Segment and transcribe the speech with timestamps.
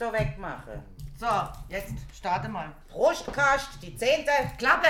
[0.00, 0.82] da wegmachen.
[1.18, 1.26] So,
[1.68, 2.72] jetzt starte mal.
[2.88, 4.32] Prostkast, die zehnte.
[4.56, 4.88] Klappe!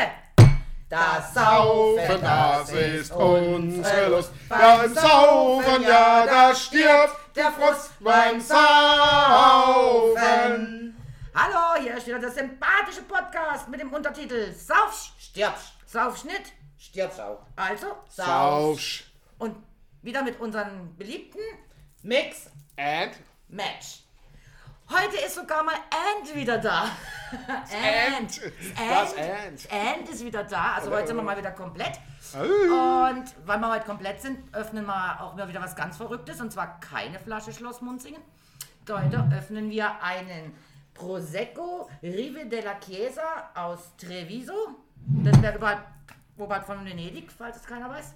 [0.89, 4.33] Das Saufen, das ist unsere Lust.
[4.49, 7.91] Beim Saufen, ja, da stirbt der Frust.
[8.01, 8.57] Beim Saufen.
[11.35, 15.73] Hallo, hier ist wieder der sympathische Podcast mit dem Untertitel Saufsch, Stirbst.
[15.87, 16.53] Saufschnitt.
[16.77, 17.47] Stirbst auch.
[17.57, 19.13] Also, Saufsch.
[19.39, 19.57] und
[20.03, 21.41] wieder mit unseren beliebten
[22.03, 22.51] Mix.
[22.77, 23.13] And
[23.49, 24.05] Match.
[24.91, 26.91] Heute ist sogar mal And wieder da.
[27.31, 28.41] And.
[28.77, 29.69] Das And.
[29.71, 30.75] And ist wieder da.
[30.75, 32.01] Also heute sind wir mal wieder komplett.
[32.35, 36.41] Und weil wir heute komplett sind, öffnen wir auch mal wieder was ganz Verrücktes.
[36.41, 38.21] Und zwar keine Flasche Schloss Munzingen.
[38.91, 40.57] Heute öffnen wir einen
[40.93, 44.75] Prosecco Rive della Chiesa aus Treviso.
[45.23, 45.85] Das wäre überall,
[46.37, 48.15] wobei von Venedig, falls es keiner weiß.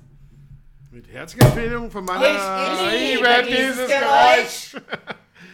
[0.91, 4.77] Mit herzlicher Empfehlung von meiner Ich liebe dieses Geräusch.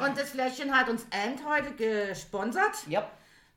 [0.04, 2.86] Und das Fläschchen hat uns And heute gesponsert.
[2.86, 3.08] Ja.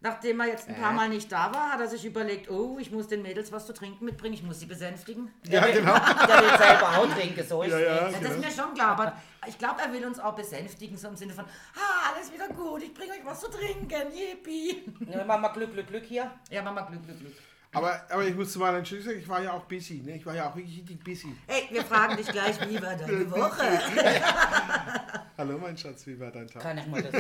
[0.02, 0.96] Nachdem er jetzt ein paar Äh?
[0.96, 3.74] Mal nicht da war, hat er sich überlegt, oh, ich muss den Mädels was zu
[3.74, 5.32] trinken mitbringen, ich muss sie besänftigen.
[5.48, 5.94] Ja, genau.
[6.28, 8.10] Der will selber auch trinken, so ist Ja, ja.
[8.10, 9.14] das ist mir schon klar, aber
[9.48, 12.84] ich glaube, er will uns auch besänftigen, so im Sinne von, ah, alles wieder gut,
[12.84, 14.84] ich bringe euch was zu trinken, yippie.
[15.10, 16.30] Ja, mal Glück, Glück, Glück hier.
[16.50, 17.34] Ja, Mama, Glück, Glück, Glück.
[17.74, 20.02] Aber, aber ich muss zu meiner Entschuldigung sagen, ich war ja auch busy.
[20.06, 20.18] Ne?
[20.18, 21.36] Ich war ja auch wirklich richtig busy.
[21.48, 23.64] Hey, wir fragen dich gleich, wie war deine Woche?
[25.38, 26.62] Hallo mein Schatz, wie war dein Tag?
[26.62, 27.12] Kann ich mal das?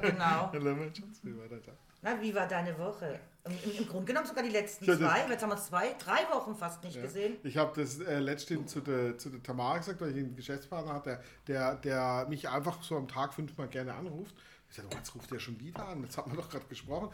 [0.00, 0.50] Genau.
[0.52, 1.74] Hallo mein Schatz, wie war dein Tag?
[2.02, 3.18] Na, wie war deine Woche?
[3.44, 6.54] Im, im, Grunde genommen sogar die letzten Ja, zwei, jetzt haben wir zwei, drei Wochen
[6.54, 7.36] fast nicht gesehen.
[7.44, 10.94] Ich habe das äh, letztens zu der, zu der Tamara gesagt, weil ich einen Geschäftspartner
[10.94, 14.34] hatte, der, der mich einfach so am Tag fünfmal gerne anruft.
[14.74, 17.08] Ich sage, oh, jetzt ruft der schon wieder an, jetzt haben wir doch gerade gesprochen.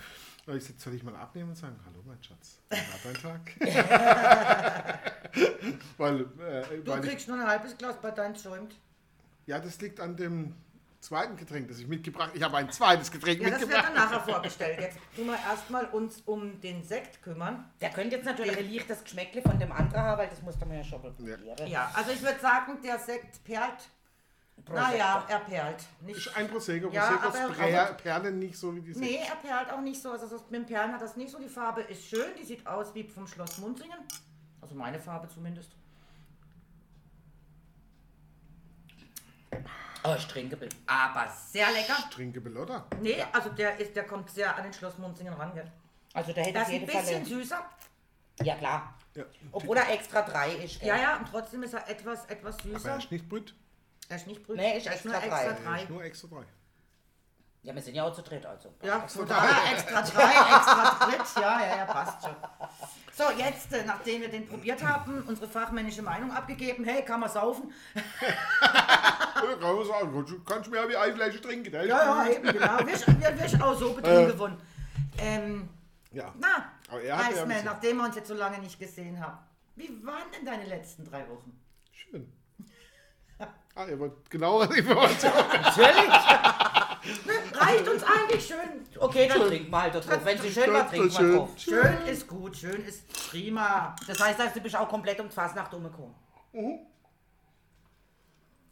[0.46, 3.14] Und ich sage, soll ich mal abnehmen und sagen, hallo mein Schatz, wie war dein
[3.20, 3.52] Tag?
[5.98, 8.74] weil, äh, Du weil ich, kriegst nur ein halbes Glas, bei deinem schäumt.
[9.44, 10.54] ja, das liegt an dem
[11.00, 12.38] zweiten Getränk, das ich mitgebracht habe.
[12.38, 13.92] Ich habe ein zweites Getränk Ja, das wird mitgebracht.
[13.94, 14.80] dann nachher vorgestellt.
[14.80, 17.70] Jetzt tun wir erstmal uns um den Sekt kümmern.
[17.82, 20.78] Der könnte jetzt natürlich ein leichtes Geschmäckle von dem anderen haben, weil das musste man
[20.78, 21.42] ja schon probieren.
[21.66, 23.90] Ja, also ich würde sagen, der Sekt perlt.
[24.68, 25.84] Naja, er perlt.
[26.00, 26.88] Nicht, Ist ein Prosecco.
[26.90, 30.10] Ja, Prosecco per, perlen nicht so wie die nee, er perlt auch nicht so.
[30.12, 31.38] Also das, mit dem Perlen hat das nicht so.
[31.38, 32.34] Die Farbe ist schön.
[32.38, 33.98] Die sieht aus wie vom Schloss Munzingen.
[34.60, 35.72] Also meine Farbe zumindest.
[40.02, 40.76] Oh, ich trinke bitte.
[40.86, 41.96] Aber sehr lecker.
[42.10, 42.86] Trinke Belotta.
[43.00, 45.52] Nee, also der, ist, der kommt sehr an den Schloss Munzingen ran.
[45.54, 45.70] Gell?
[46.14, 47.70] Also der hätte Das auf ist ein jeden bisschen süßer.
[48.42, 48.94] Ja, klar.
[49.14, 49.24] Ja.
[49.52, 50.82] Obwohl er extra drei ist.
[50.82, 52.96] Ja, ja, und trotzdem ist er etwas, etwas Aber er süßer.
[52.98, 53.54] ist nicht brüt.
[54.10, 54.56] Er ist nicht brüt.
[54.56, 55.84] Nee, ist er extra nur extra drei.
[55.88, 56.44] nur extra drei.
[57.62, 58.74] Ja, wir sind ja auch zu dritt, also.
[58.82, 61.36] Ja, von daher extra drei, extra dritt.
[61.36, 62.34] Ja, ja, ja, passt schon.
[63.12, 67.30] So, jetzt, äh, nachdem wir den probiert haben, unsere fachmännische Meinung abgegeben, hey, kann man
[67.30, 67.72] saufen?
[68.62, 70.12] Ja, kann man sagen.
[70.12, 71.72] Kannst, du- kannst du mir wie eine Flasche trinken.
[71.72, 72.78] Ja, ja, eben, genau.
[72.80, 74.60] Wir, wir, wir auch so betrunken gewonnen.
[75.18, 75.68] Ähm,
[76.12, 76.34] ja.
[76.38, 79.38] na, Aber er hat ja Eisman, nachdem wir uns jetzt so lange nicht gesehen haben,
[79.76, 81.58] wie waren denn deine letzten drei Wochen?
[81.90, 82.30] Schön.
[83.74, 85.34] Ah, ihr wollt genauere Informationen.
[85.62, 86.14] Natürlich.
[87.54, 88.86] Reicht uns eigentlich schön.
[88.98, 90.24] Okay, dann trinken wir halt da drauf.
[90.24, 91.36] Wenn sie schön war, trinken wir Schön.
[91.36, 91.50] drauf.
[91.56, 93.96] Schön ist gut, schön ist prima.
[94.06, 96.14] Das heißt, also, du bist auch komplett um die Fasnacht umgekommen.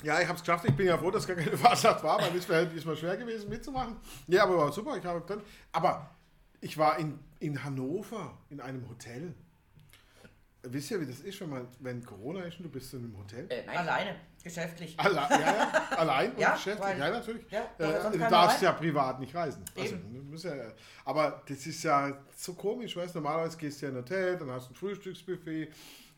[0.03, 0.64] Ja, ich habe es geschafft.
[0.66, 3.48] Ich bin ja froh, dass gar keine Fahrschaft war, weil es wäre diesmal schwer gewesen
[3.48, 3.97] mitzumachen.
[4.26, 4.97] Ja, aber war super.
[4.97, 5.42] Ich habe dann,
[5.72, 6.10] aber
[6.60, 9.34] ich war in, in Hannover in einem Hotel.
[10.62, 13.16] Wisst ihr, wie das ist, wenn man, wenn Corona ist und du bist in einem
[13.19, 13.47] Hotel?
[13.48, 13.76] Äh, nein.
[13.78, 14.16] Alleine,
[14.48, 14.94] geschäftlich.
[14.98, 16.86] Alle, ja, ja, allein und Ja, beschäftigt.
[16.88, 17.50] weil- Ja, natürlich.
[17.50, 19.64] ja, äh, du darfst ja privat nicht reisen.
[19.76, 19.97] Also,
[21.04, 23.20] aber das ist ja so komisch, weißt du?
[23.20, 25.69] Normalerweise gehst du ja in ein Hotel, dann hast du ein Frühstücksbuffet,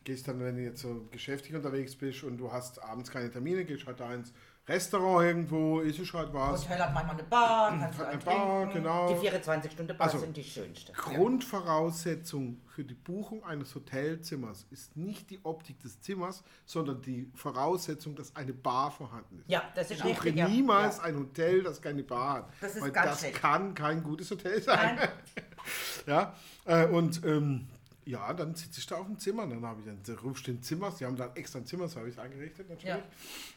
[0.03, 3.65] gehst dann, wenn du jetzt so geschäftlich unterwegs bist und du hast abends keine Termine,
[3.65, 4.33] gehst halt da ins
[4.67, 6.63] Restaurant irgendwo, isst halt was.
[6.63, 8.73] Hotel hat manchmal eine Bar, kannst du Hat einen eine Bar, trinken.
[8.83, 9.07] genau.
[9.21, 10.93] Die 24-Stunden-Bar Also, sind die schönsten.
[10.93, 18.15] Grundvoraussetzung für die Buchung eines Hotelzimmers ist nicht die Optik des Zimmers, sondern die Voraussetzung,
[18.15, 19.49] dass eine Bar vorhanden ist.
[19.49, 20.35] Ja, das ist Ich richtig.
[20.35, 20.47] Ja.
[20.47, 22.49] niemals ein Hotel, das keine Bar hat.
[22.61, 23.41] Das ist weil ganz das schlecht.
[23.41, 24.95] kann kein gutes Hotel sein.
[24.95, 25.09] Nein.
[26.07, 26.35] ja,
[26.65, 27.67] äh, und ähm,
[28.05, 29.45] ja, dann sitze ich da auf dem Zimmer.
[29.47, 30.91] Dann habe ich dann da rufst du den Zimmer.
[30.91, 33.03] Sie haben dann extra ein Zimmerservice eingerichtet, natürlich.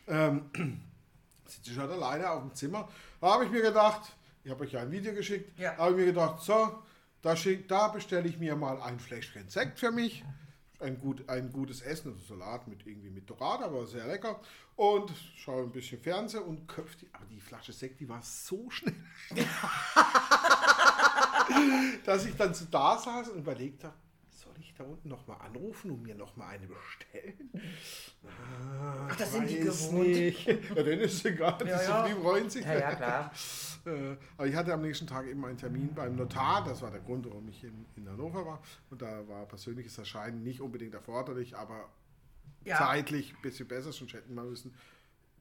[0.08, 0.42] Ähm,
[1.46, 2.88] sitze ich halt alleine auf dem Zimmer.
[3.20, 4.02] Da habe ich mir gedacht,
[4.42, 5.76] ich habe euch ja ein Video geschickt, Ja.
[5.76, 6.82] habe ich mir gedacht, so,
[7.22, 7.34] da,
[7.68, 10.24] da bestelle ich mir mal ein Fläschchen Sekt für mich.
[10.80, 14.40] Ein, gut, ein gutes Essen, also Salat mit irgendwie mit Dorade, aber sehr lecker.
[14.76, 17.08] Und schaue ein bisschen Fernsehen und köpfe die.
[17.12, 18.94] Aber die Flasche Sekt, die war so schnell.
[22.04, 23.94] dass ich dann so da saß und überlegt habe,
[24.54, 27.50] soll ich da unten nochmal anrufen und mir nochmal eine bestellen?
[28.24, 30.06] Ah, Ach, das sind die gewohnt.
[30.76, 32.06] Ja, denen ist egal, die Ja, ja.
[32.06, 32.64] lieb freuen sich.
[32.64, 33.32] Ja, ja, klar.
[33.86, 36.64] äh, aber ich hatte am nächsten Tag eben einen Termin beim Notar.
[36.64, 38.62] Das war der Grund, warum ich in, in Hannover war.
[38.90, 41.88] Und da war persönliches Erscheinen nicht unbedingt erforderlich, aber
[42.64, 42.78] Ja.
[42.78, 43.92] zeitlich ein bisschen besser.
[43.92, 44.74] Sonst hätten wir müssen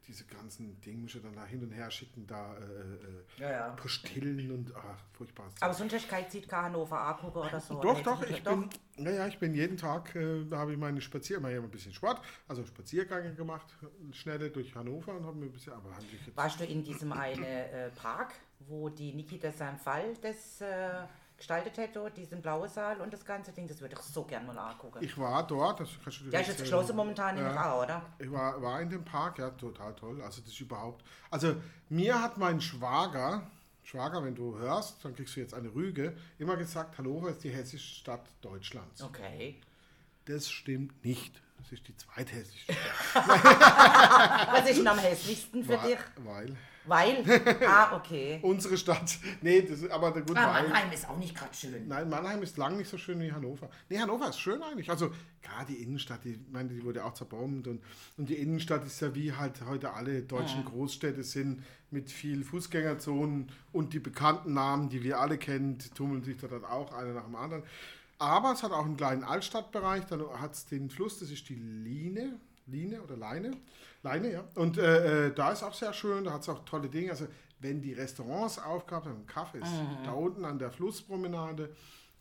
[0.08, 3.70] diese ganzen Dinge dann da hin und her schicken, da äh, äh, Ja, ja.
[3.72, 5.64] Postillen und ach, furchtbares Zeug.
[5.64, 7.80] Aber sonst hast du kein Hannover angucken oder so.
[7.82, 11.00] Doch, Nee, doch, ich bin, naja, ich bin jeden Tag, äh, da habe ich meine
[11.02, 13.68] Spazier, immer ein bisschen Sport, also Spaziergänge gemacht,
[14.12, 17.44] schnelle durch Hannover und habe mir ein bisschen, aber jetzt, Warst du in diesem einen
[17.44, 21.06] äh, Park, wo die Nikita seinen Fall das äh,
[21.38, 23.68] gestaltet hätte, diesen blauen Saal und das ganze Ding?
[23.68, 25.00] Das würde ich so gern mal angucken.
[25.02, 27.74] ich war dort, das kannst du dir Der ist jetzt, geschlossen momentan ja.
[27.74, 28.02] auch, oder?
[28.20, 30.22] Ich war, war in dem Park, ja, total toll.
[30.22, 31.04] Also das ist überhaupt.
[31.30, 31.56] Also
[31.90, 33.48] mir hat mein Schwager,
[33.84, 37.50] Schwager, wenn du hörst, dann kriegst du jetzt eine Rüge, immer gesagt, Hannover ist die
[37.50, 39.02] hessische Stadt Deutschlands.
[39.02, 39.60] Okay.
[40.26, 41.42] Das stimmt nicht.
[41.58, 42.74] Das ist die zweithässlichste
[43.14, 45.88] Was ist denn am hässlichsten für Stadt.
[45.88, 46.00] dich?
[46.18, 47.24] Weil Weil?
[47.66, 48.40] Ah, okay.
[48.42, 49.18] unsere Stadt.
[49.42, 50.64] Nee, das ist aber der gute Ah, weil.
[50.68, 51.88] Mannheim ist auch nicht gerade schön.
[51.88, 53.70] Nein, Mannheim ist lang nicht so schön wie Hannover.
[53.90, 54.90] Nee, Hannover ist schön eigentlich.
[54.90, 57.82] Also gerade die Innenstadt, die, ich meine, die wurde auch zerbombt und,
[58.18, 63.50] und die Innenstadt ist ja wie halt heute alle deutschen Großstädte sind mit viel Fußgängerzonen
[63.72, 67.26] und die bekannten Namen, die wir alle kennen, tummeln sich da dann auch einer nach
[67.26, 67.64] dem anderen.
[68.20, 71.56] Aber es hat auch einen kleinen Altstadtbereich, dann hat es den Fluss, das ist die
[71.56, 73.52] Line, Line oder Leine,
[74.04, 74.44] Leine, ja.
[74.56, 77.12] Und äh, äh, da ist auch sehr schön, da hat es auch tolle Dinge.
[77.12, 77.28] Also
[77.60, 79.72] wenn die Restaurants aufgehabt haben, Kaffee ist
[80.04, 81.74] da unten an der Flusspromenade,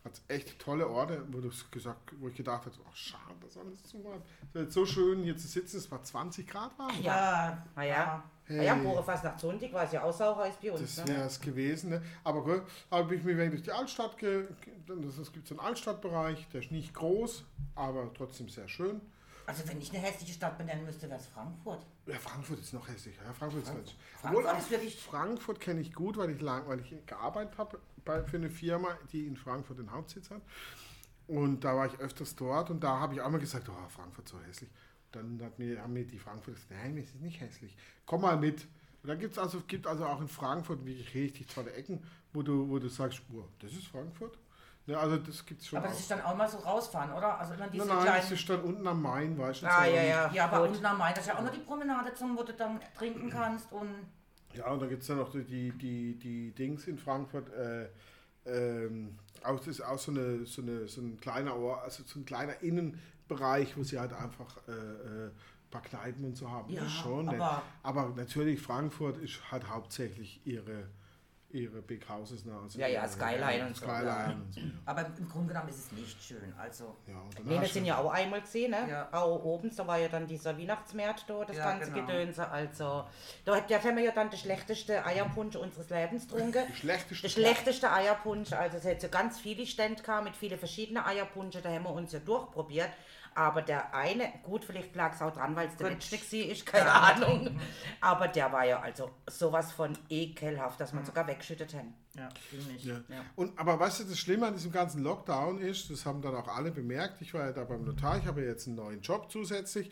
[0.04, 1.40] hat es echt tolle Orte, wo,
[1.70, 4.22] gesagt, wo ich gedacht habe, ach schade, das alles zu machen.
[4.54, 6.92] Es ist so schön hier zu sitzen, es war 20 Grad warm.
[7.02, 8.22] Ja, Na ja.
[8.44, 8.66] Hey.
[8.66, 10.96] Ja, Bohre fast nach Sonntag war es ja auch sauer bei uns.
[10.96, 11.14] Das Ne?
[11.14, 11.90] wäre es gewesen.
[11.90, 12.02] Ne?
[12.24, 14.46] Aber gut, habe ich mich wenig durch die Altstadt ge...
[15.20, 17.44] Es gibt so einen Altstadtbereich, der ist nicht groß,
[17.76, 19.00] aber trotzdem sehr schön.
[19.46, 21.84] Also wenn ich eine hässliche Stadt benennen müsste, wäre es Frankfurt.
[22.06, 23.22] Ja, Frankfurt ist noch hässlicher.
[23.24, 23.96] Ja, Frankfurt ist hässlich.
[24.20, 27.80] Frankfurt wirklich- Frankfurt kenne ich gut, weil ich, lang, weil ich gearbeitet habe
[28.26, 30.42] für eine Firma, die in Frankfurt den Hauptsitz hat.
[31.26, 34.28] Und da war ich öfters dort und da habe ich auch mal gesagt, oh, Frankfurt
[34.28, 34.70] so hässlich.
[35.12, 37.76] Dann hat mir, haben mir die Frankfurter gesagt, nein, es ist nicht hässlich.
[38.06, 38.66] Komm mal mit.
[39.02, 42.02] Und dann gibt es also, gibt also auch in Frankfurt wirklich richtig tolle Ecken,
[42.32, 44.38] wo du, wo du sagst, oh, das ist Frankfurt.
[44.86, 45.90] Ja, also das gibt es schon Aber auch.
[45.92, 47.38] das ist dann auch mal so rausfahren, oder?
[47.38, 48.20] Also immer diese Nein, nein, kleinen...
[48.22, 49.66] das ist dann unten am Main, weißt du.
[49.66, 50.32] Ah, ja, ja.
[50.32, 50.70] ja, aber Gut.
[50.70, 53.30] unten am Main, das ist ja auch noch die Promenade zum, wo du dann trinken
[53.30, 53.88] kannst und...
[54.54, 57.48] Ja, und dann gibt es dann noch die, die, die Dings in Frankfurt.
[57.54, 57.88] Äh,
[58.44, 62.18] ähm, auch, das ist auch so, eine, so, eine, so ein kleiner Ohr, also so
[62.18, 65.30] ein kleiner Innenbereich, wo sie halt einfach äh, äh, ein
[65.70, 66.70] paar Kneipen und so haben.
[66.70, 67.40] Ja, das ist schon nett.
[67.40, 70.88] aber- aber natürlich, Frankfurt ist halt hauptsächlich ihre,
[71.54, 72.44] ihre Big Houses.
[72.44, 72.54] Ne?
[72.62, 74.60] Also Ja, ja, Skyline und so, Skyline und so.
[74.60, 76.96] Ja, Aber im Grunde genommen ist es nicht schön, also...
[77.06, 77.14] ja,
[77.44, 78.88] Nee, wir sind ja auch einmal gesehen, ne?
[78.88, 79.08] Ja.
[79.12, 82.06] Auch oben, da war ja dann dieser Weihnachtsmarkt da, das Ja, ganze genau.
[82.06, 82.48] Gedönse.
[82.48, 83.04] Also,
[83.44, 86.64] da, haben wir ja dann den schlechtesten Eierpunsch unseres Lebens getrunken.
[86.68, 90.58] Die schlechteste Der schlechteste Eierpunsch, also es hätte so ganz viele Stände gehabt mit vielen
[90.58, 92.90] verschiedenen Eierpunschen, da haben wir uns ja durchprobiert.
[93.34, 96.66] Aber der eine, gut, vielleicht lag es auch dran, weil es der letzte war, ist
[96.66, 97.00] keine Ja.
[97.00, 97.60] Ahnung.
[98.00, 101.94] Aber der war ja also sowas von ekelhaft, dass man sogar wegschüttet haben.
[102.14, 102.84] Ja, ziemlich.
[102.84, 103.00] Ja.
[103.36, 106.46] Und, aber weißt du, das Schlimme an diesem ganzen Lockdown ist, das haben dann auch
[106.48, 109.90] alle bemerkt, ich war ja da beim Notar, ich habe jetzt einen neuen Job zusätzlich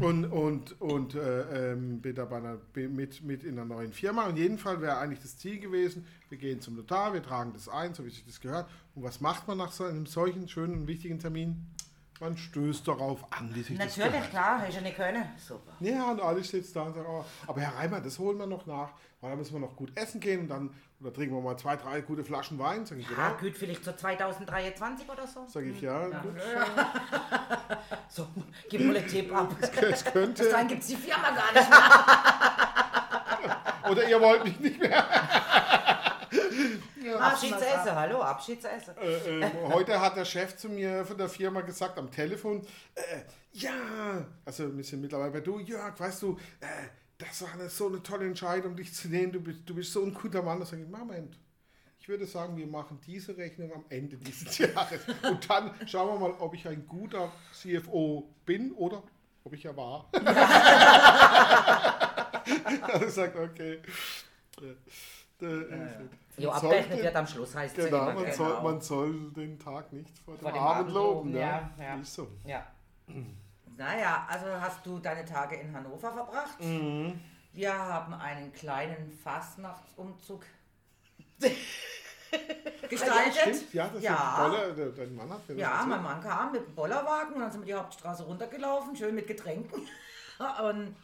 [0.00, 4.24] und, und, und äh, ähm, bin da bei einer, mit, mit in einer neuen Firma
[4.26, 7.68] und jeden Fall wäre eigentlich das Ziel gewesen, wir gehen zum Notar, wir tragen das
[7.68, 8.70] ein, so wie sich das gehört.
[8.94, 11.66] Und was macht man nach so einem solchen schönen und wichtigen Termin?
[12.20, 15.24] Man stößt darauf an, wie sich das Natürlich, klar, ich ja nicht können.
[15.38, 15.72] Super.
[15.80, 18.66] Ja, und alle sitzt da und sagt, oh, aber Herr Reimer, das holen wir noch
[18.66, 18.90] nach,
[19.22, 21.76] weil da müssen wir noch gut essen gehen und dann oder trinken wir mal zwei,
[21.76, 22.84] drei gute Flaschen Wein.
[22.84, 23.40] Sag ich, Ah, genau.
[23.40, 25.46] gut, vielleicht so 2023 oder so.
[25.48, 26.34] Sag ich, ja, gut.
[28.08, 28.26] So,
[28.68, 29.54] gib mal einen Tipp ab.
[29.80, 30.50] Es könnte.
[30.50, 31.80] Dann gibt es die Firma gar nicht mehr.
[33.90, 35.04] Oder ihr wollt mich nicht mehr.
[37.20, 38.96] Abschiedsessen, hallo, Abschiedsessen.
[38.96, 42.62] Äh, äh, heute hat der Chef zu mir von der Firma gesagt am Telefon,
[42.94, 43.22] äh,
[43.52, 46.66] ja, also wir sind mittlerweile bei du, Jörg, weißt du, äh,
[47.18, 50.02] das war eine, so eine tolle Entscheidung, dich zu nehmen, du bist, du bist so
[50.02, 50.58] ein guter Mann.
[50.58, 51.38] Da sage ich, Moment,
[51.98, 55.00] ich würde sagen, wir machen diese Rechnung am Ende dieses Jahres.
[55.22, 59.02] Und dann schauen wir mal, ob ich ein guter CFO bin oder
[59.44, 60.08] ob ich ja war.
[62.88, 63.80] er sagt, okay.
[64.60, 66.08] Äh, äh,
[66.38, 68.14] Man abgerechnet wird am Schluss, heißt es Genau, immer.
[68.14, 68.34] man, genau.
[68.36, 71.28] Soll, man soll den Tag nicht vor dem, Vor dem Abend Abend loben.
[71.32, 71.94] loben, Ja, ja, ja.
[71.96, 72.28] Ist so.
[72.46, 72.66] Ja.
[73.76, 76.58] Naja, also hast du deine Tage in Hannover verbracht.
[77.52, 80.44] Wir haben einen kleinen Fastnachtsumzug
[82.88, 83.56] gestaltet.
[83.56, 84.14] Stimmt, ja, das Ja.
[84.46, 87.62] ist Boller, dein Mann hat Ja, mein Mann kam mit dem Bollerwagen und dann sind
[87.62, 89.80] wir die Hauptstraße runtergelaufen, schön mit Getränken.
[90.62, 90.96] Und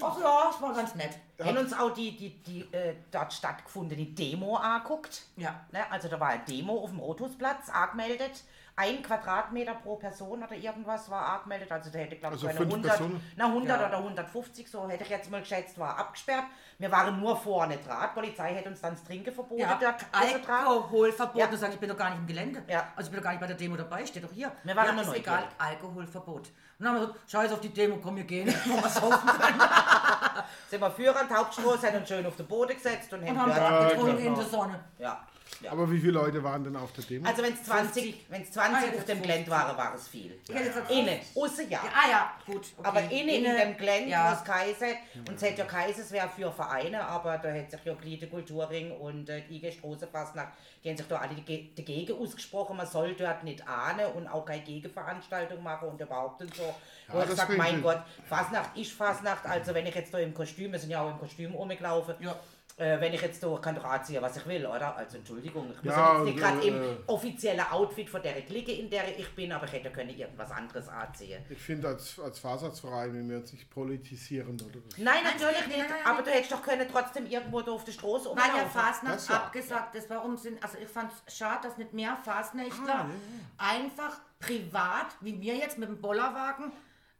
[0.00, 1.18] ach ja, es war ganz nett.
[1.40, 5.22] haben uns auch die, die, die äh, dort stattgefundene Demo angeguckt.
[5.36, 5.66] Ja.
[5.72, 5.90] Ne?
[5.90, 8.44] Also da war eine Demo auf dem Rotusplatz angemeldet.
[8.78, 11.72] Ein Quadratmeter pro Person oder irgendwas war angemeldet.
[11.72, 13.22] Also da hätte, glaube ich, Also eine fünf 100, Personen?
[13.34, 13.88] na, 100 Ja.
[13.88, 16.44] oder 150, so hätte ich jetzt mal geschätzt, war abgesperrt.
[16.78, 18.10] Wir waren nur vorne dran.
[18.12, 19.62] Polizei hätte uns dann das Trinken verboten.
[19.62, 20.22] Ja, dort dran.
[20.34, 21.36] Alkoholverbot.
[21.36, 21.46] Ja.
[21.46, 22.62] Du sagst, ich bin doch gar nicht im Gelände.
[22.68, 22.88] Ja.
[22.94, 24.52] Also ich bin doch gar nicht bei der Demo dabei, steht doch hier.
[24.62, 25.26] Wir waren ja, immer ist neugierig.
[25.26, 26.40] egal, Alkoholverbot.
[26.40, 29.26] Und dann haben wir gesagt, scheiß auf die Demo, komm, wir gehen, wo wir saufen
[29.26, 29.60] können.
[30.68, 33.54] Sind wir Führer die Hauptstraße, haben uns schön auf den Boden gesetzt und, Und haben
[33.54, 34.28] haben getrunken genau.
[34.28, 34.80] in der Sonne.
[34.98, 35.26] Ja.
[35.62, 35.72] Ja.
[35.72, 37.28] Aber wie viele Leute waren denn auf der Demo?
[37.28, 38.26] Also wenn es 20, 50.
[38.28, 39.22] wenn's 20 Ah, ja, auf dem 50.
[39.22, 40.38] Gelände waren, war es viel.
[40.52, 41.80] Hätte gesagt, Innen, außen ja.
[41.84, 42.66] Ja, ah ja, gut.
[42.76, 42.88] Okay.
[42.88, 44.34] Aber innen in dem Gelände, ja.
[44.44, 44.96] geheißen hat,
[45.28, 48.92] und es hätte ja es wäre für Vereine, aber da hat sich ja Gliede Kulturing
[48.92, 50.48] und äh, die IG Straßenfastnacht,
[50.84, 54.44] die haben sich da alle dage- dagegen ausgesprochen, man soll dort nicht ahnen und auch
[54.44, 56.74] keine Gegenveranstaltung machen und überhaupt und so.
[57.08, 60.18] Wo Ja, ich sage, mein ich- Gott, Fastnacht ist Fastnacht, also wenn ich jetzt da
[60.18, 62.36] im Kostüm, wir sind ja auch im Kostüm rumgelaufen, Ja.
[62.78, 64.94] Äh, wenn ich jetzt da kann doch anziehen, was ich will, oder?
[64.96, 68.34] Also Entschuldigung, ich muss Ja, ja, jetzt nicht gerade äh, im offiziellen Outfit von der
[68.42, 71.42] Clique, in der ich bin, aber ich hätte können irgendwas anderes anziehen.
[71.48, 75.68] Ich finde, als, als Fahrsatzverein, wenn wir uns nicht politisieren oder Nein, Nein, natürlich nein,
[75.68, 75.78] nicht.
[75.78, 76.24] nein, nein, aber nein.
[76.24, 78.70] du hättest doch können trotzdem irgendwo da auf der Straße Weil ja rumlaufen.
[78.70, 79.36] Fasnacht Das ja.
[79.36, 80.10] abgesagt ist.
[80.10, 83.08] Warum sind, also ich fand es schade, dass nicht mehr Fasnächtler
[83.56, 86.72] einfach privat, wie wir jetzt mit dem Bollerwagen,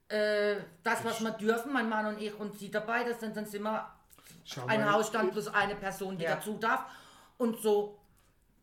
[0.08, 3.46] äh, das, was wir dürfen, mein Mann und ich und sie dabei, das sind, dann
[3.46, 3.95] sind wir
[4.46, 6.36] Schau ein mal, Hausstand plus eine Person, die Ja.
[6.36, 6.86] dazu darf.
[7.36, 7.98] Und so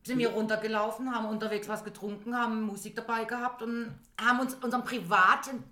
[0.02, 4.84] sind wir runtergelaufen, haben unterwegs was getrunken, haben Musik dabei gehabt und haben uns unseren
[4.84, 5.62] privaten.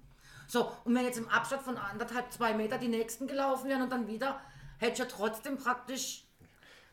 [0.46, 3.90] So, und wenn jetzt im Abstand von anderthalb, zwei Meter die nächsten gelaufen wären und
[3.90, 4.40] dann wieder,
[4.78, 6.21] hätte ich ja trotzdem praktisch.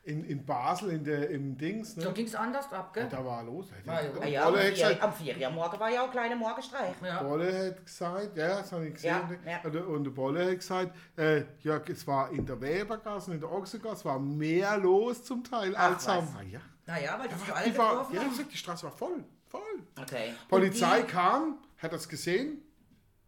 [0.09, 2.03] In, in Basel, in der, im Dings, ne?
[2.03, 3.07] So ging es anders ab, gell?
[3.09, 3.67] da war los.
[3.85, 4.09] Ah, ja.
[4.19, 6.11] Ah ja, am Bolle hat vier, gesagt, am vier Uhr morgen war ja auch ein
[6.11, 6.95] kleiner Morgenstreich.
[7.03, 7.21] Ja.
[7.23, 9.39] Bolle hat gesagt, ja, das habe ich gesehen.
[9.45, 9.83] Ja, ja.
[9.87, 13.51] Und, der Bolle hat gesagt, äh, ja, es war in der Webergasse und in der
[13.51, 16.17] Ochsengasse war mehr los zum Teil Ach, als am.
[16.17, 16.35] was.
[16.39, 16.59] Ah, ja.
[16.87, 19.23] Naja, weil die sich alle war, ja, sag, die Straße war voll.
[19.47, 19.61] Voll.
[20.01, 20.33] Okay.
[20.47, 22.63] Polizei kam, hat das gesehen.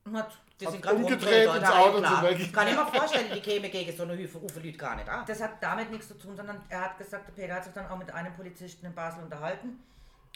[0.04, 1.70] Und hat- Die sind gerade umgedreht ins?
[1.70, 2.54] Auto und sind weg.
[2.54, 5.26] Kann ich mir vorstellen, die käme gegen so eine Hüfe Ufe Leute gar nicht an.
[5.26, 7.88] Das hat damit nichts zu tun, sondern er hat gesagt, der Peter hat sich dann
[7.88, 9.80] auch mit einem Polizisten in Basel unterhalten.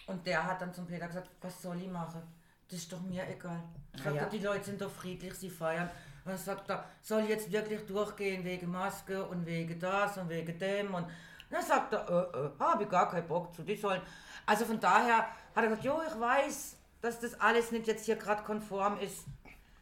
[0.07, 2.21] Und der hat dann zum Peter gesagt, was soll ich machen?
[2.69, 3.61] Das ist doch mir egal.
[4.03, 4.23] Sagt ja.
[4.23, 5.89] er, die Leute sind doch friedlich, sie feiern.
[6.23, 10.29] Und dann sagt er, soll ich jetzt wirklich durchgehen wegen Maske und wegen das und
[10.29, 10.93] wegen dem.
[10.93, 11.07] Und
[11.51, 14.01] dann sagt er, äh, äh, habe ich gar keinen Bock zu, die sollen.
[14.45, 18.15] Also von daher hat er gesagt, jo, ich weiß, dass das alles nicht jetzt hier
[18.15, 19.25] gerade konform ist.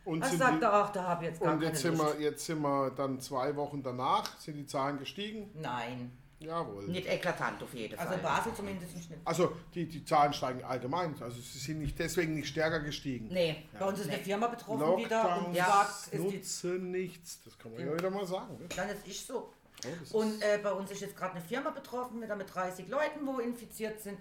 [0.06, 1.82] Und, Was sind sagt die, er auch, da habe ich jetzt gar und keine jetzt,
[1.82, 2.18] sind Lust.
[2.20, 5.50] wir, jetzt sind wir dann zwei Wochen danach, sind die Zahlen gestiegen.
[5.56, 6.12] Nein.
[6.40, 6.88] Jawohl.
[6.90, 8.22] Nicht eklatant auf jeden Also Fall.
[8.22, 9.10] Basel zumindest nicht.
[9.24, 11.16] Also die, die Zahlen steigen allgemein.
[11.22, 13.30] Also sie sind nicht deswegen nicht stärker gestiegen.
[13.32, 13.64] Nee.
[13.80, 14.16] Bei uns ist Nee.
[14.16, 17.40] eine Firma betroffen wieder und Lockdowns zwar ist die nutzen nichts.
[17.46, 18.58] Das kann man ja wieder mal sagen.
[18.60, 18.66] Ne?
[18.76, 19.54] Dann ist ich so.
[19.86, 22.90] Ja, ist- Und äh, bei uns ist jetzt gerade eine Firma betroffen, wieder mit 30
[22.90, 24.18] Leuten, wo infiziert sind.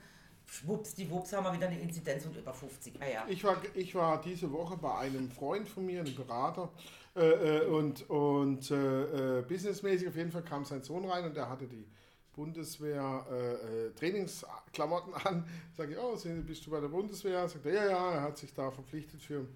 [0.52, 2.94] Schwupps, die Wups haben wir wieder eine Inzidenz von über 50.
[3.00, 3.24] Ja, ja.
[3.26, 6.68] Ich war, ich war diese Woche bei einem Freund von mir, einem Berater,
[7.16, 7.20] äh,
[7.60, 11.48] äh, und, und äh, äh, businessmäßig auf jeden Fall kam sein Sohn rein und der
[11.48, 11.86] hatte die
[12.34, 15.46] Bundeswehr äh, äh, Trainingsklamotten an.
[15.74, 17.48] Sag ich, oh, sind- bist du bei der Bundeswehr?
[17.48, 19.46] Sagt er, ja, ja, er hat sich da verpflichtet für,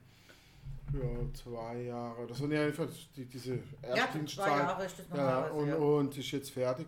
[0.90, 2.46] für zwei Jahre oder so.
[2.46, 4.46] Nee, einfach die, diese Ja, Erstdienstzeit.
[4.46, 5.76] zwei Jahre ist das Ja, und, ja.
[5.76, 6.86] und ist jetzt fertig.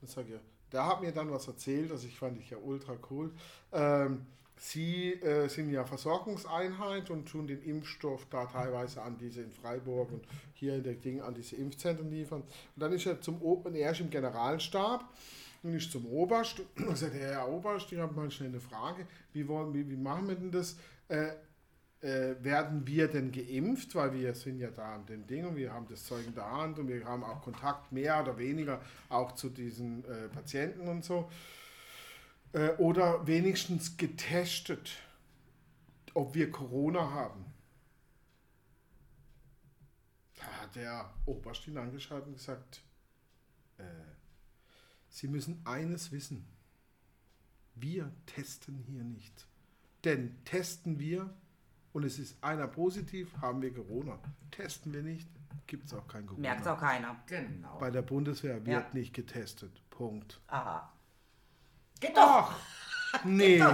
[0.00, 0.40] Dann sage ich,
[0.72, 3.32] der hat mir dann was erzählt, das ich fand ich ja ultra cool.
[3.72, 4.26] Ähm,
[4.58, 10.10] Sie äh, sind ja Versorgungseinheit und tun den Impfstoff da teilweise an diese in Freiburg
[10.10, 12.40] und hier in der Ding an diese Impfzentren liefern.
[12.40, 15.04] Und dann ist er zum O- und er ist im Generalstab
[15.62, 16.62] und ist zum Oberst.
[16.76, 19.06] Und sagt, er, Herr Oberst, ich habe mal schnell eine Frage.
[19.34, 20.76] Wie, wollen, wie, wie machen wir denn das?
[21.08, 21.32] Äh,
[22.06, 25.72] äh, werden wir denn geimpft, weil wir sind ja da an dem Ding und wir
[25.72, 29.32] haben das Zeug in der Hand und wir haben auch Kontakt mehr oder weniger auch
[29.32, 31.28] zu diesen äh, Patienten und so.
[32.52, 34.92] Äh, oder wenigstens getestet,
[36.14, 37.44] ob wir Corona haben.
[40.36, 42.82] Da hat der Oberst ihn angeschaut und gesagt,
[43.78, 43.82] äh,
[45.08, 46.46] Sie müssen eines wissen,
[47.74, 49.48] wir testen hier nicht.
[50.04, 51.34] Denn testen wir
[51.96, 54.18] und es ist einer positiv, haben wir Corona.
[54.50, 55.26] Testen wir nicht,
[55.66, 56.42] gibt es auch kein Corona.
[56.42, 57.16] Merkt auch keiner.
[57.24, 57.78] Genau.
[57.78, 58.86] Bei der Bundeswehr wird Ja.
[58.92, 59.72] nicht getestet.
[59.88, 60.38] Punkt.
[60.48, 60.92] Aha.
[61.98, 62.52] Geht doch!
[63.24, 63.64] Nee.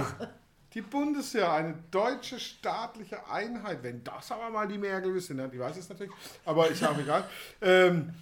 [0.73, 5.49] Die Bundeswehr, eine deutsche staatliche Einheit, wenn das aber mal die Merkel wüsste, ne?
[5.49, 6.13] die weiß es natürlich,
[6.45, 7.25] aber ist auch egal.
[7.61, 8.13] Ähm,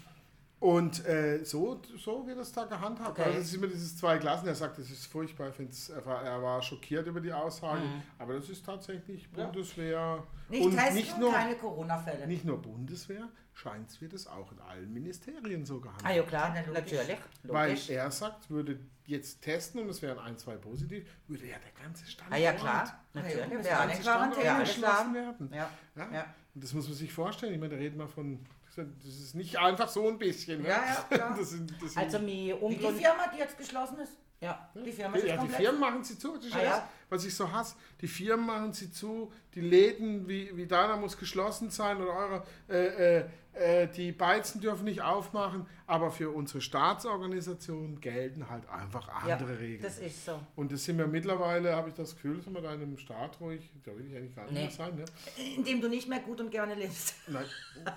[0.62, 3.10] Und äh, so, so wird es da gehandhabt.
[3.18, 3.24] Okay.
[3.24, 4.48] Also es ist immer dieses zwei Klassen.
[4.48, 5.48] Er sagt, das ist furchtbar.
[5.48, 7.82] Er, war, er war schockiert über die Aussage.
[8.20, 10.24] Aber das ist tatsächlich Bundeswehr.
[10.50, 12.28] Nicht und testen, nicht nur, keine Corona-Fälle.
[12.28, 16.06] nicht nur Bundeswehr, scheint es wird es auch in allen Ministerien so gehandhabt.
[16.06, 16.92] Ah ja klar, Ja, logisch.
[16.92, 17.18] natürlich.
[17.44, 21.84] Weil er sagt, würde jetzt testen und es wären ein, zwei positiv, würde ja der
[21.84, 22.36] ganze Standort.
[22.40, 23.58] Ah ja klar, ja, natürlich.
[23.58, 24.18] das Ja, eine klar.
[24.18, 25.50] Quarantäne Ja, geschlossen werden.
[25.52, 26.10] Ja, Ja.
[26.14, 26.26] ja.
[26.54, 27.54] Und das muss man sich vorstellen.
[27.54, 28.46] Ich meine, da reden wir von.
[28.76, 30.62] Das ist nicht einfach so ein bisschen.
[30.62, 30.70] Ne?
[30.70, 31.36] Ja, ja, klar.
[31.38, 32.82] Das sind, das sind, Also mir Wie die.
[32.82, 34.14] Firma, die jetzt geschlossen ist.
[34.40, 34.70] Ja.
[34.74, 35.62] Die Firma ist ja, die komplett.
[35.62, 36.36] Firmen machen sie zu.
[36.38, 36.90] Das ist Ah, ja ja?
[37.10, 37.76] was ich so hasse.
[38.02, 39.32] Die Firmen machen sie zu.
[39.54, 42.44] Die Läden wie, wie deiner muss geschlossen sein oder eure.
[42.70, 45.66] Äh, äh, äh, die Beizen dürfen nicht aufmachen.
[45.88, 49.82] Aber für unsere Staatsorganisationen gelten halt einfach Ja, andere Regeln.
[49.82, 50.40] das ist so.
[50.56, 53.40] Und das sind wir mittlerweile, habe ich das Gefühl, sind wir da in einem Staat,
[53.42, 54.62] wo ich, da will ich eigentlich gar nicht Nee.
[54.62, 54.96] mehr sein.
[54.96, 55.06] Ne?
[55.58, 57.16] In dem du nicht mehr gut und gerne lebst.
[57.28, 57.46] Nein,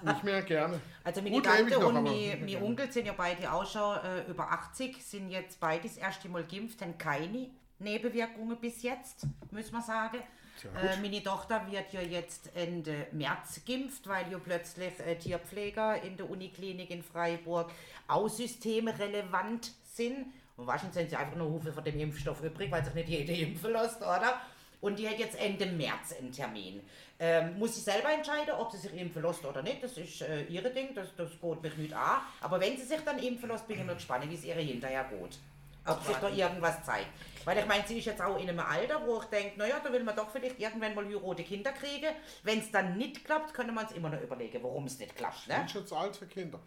[0.02, 0.80] nicht mehr gerne.
[1.04, 2.62] Also meine Gut Tante noch, und mein.
[2.62, 6.44] Onkel sind ja beide auch schon äh, über 80, sind jetzt beide das erste Mal
[6.44, 10.18] geimpft, haben keine Nebenwirkungen bis jetzt, muss man sagen.
[10.62, 16.16] Äh, meine Tochter wird ja jetzt Ende März geimpft, weil ja plötzlich äh, Tierpfleger in
[16.16, 17.70] der Uniklinik in Freiburg
[18.08, 20.26] auch systemrelevant sind.
[20.56, 23.34] Und wahrscheinlich sind sie einfach nur Hufe von dem Impfstoff übrig, weil sich nicht jeder
[23.34, 24.40] impfen lässt, oder?
[24.80, 26.82] Und die hat jetzt Ende März einen Termin.
[27.18, 29.82] Ähm, muss sie selber entscheiden, ob sie sich impfen lässt oder nicht.
[29.82, 32.20] Das ist äh, ihre Ding, das, das geht mich nicht an.
[32.40, 35.04] Aber wenn sie sich dann impfen lässt, bin ich mal gespannt, wie es ihr hinterher
[35.04, 35.38] geht.
[35.86, 37.08] Ob sich da irgendwas zeigt.
[37.44, 39.92] Weil ich meine, sie ist jetzt auch in einem Alter, wo ich denke, naja, da
[39.92, 42.08] will man doch vielleicht irgendwann mal rote Kinder kriegen.
[42.42, 45.46] Wenn es dann nicht klappt, könnte man es immer noch überlegen, warum es nicht klappt.
[45.46, 45.56] Ne?
[45.58, 46.58] Bin schon zu alt für Kinder.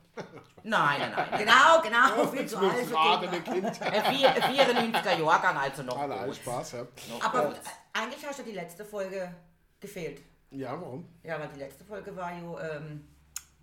[0.62, 1.40] Nein, nein, nein.
[1.40, 2.28] Genau, genau.
[2.28, 3.72] Viel zu alt für Kinder.
[3.72, 3.82] Kind.
[3.82, 6.36] Ein vier- ein 94er Jahrgang, also noch Alle gut.
[6.36, 6.88] Spaß, ja.
[7.10, 7.62] Noch Aber gut.
[7.94, 9.34] eigentlich hast du die letzte Folge
[9.80, 10.22] gefehlt.
[10.52, 11.10] Ja, warum?
[11.24, 13.08] Ja, weil die letzte Folge war ja ähm,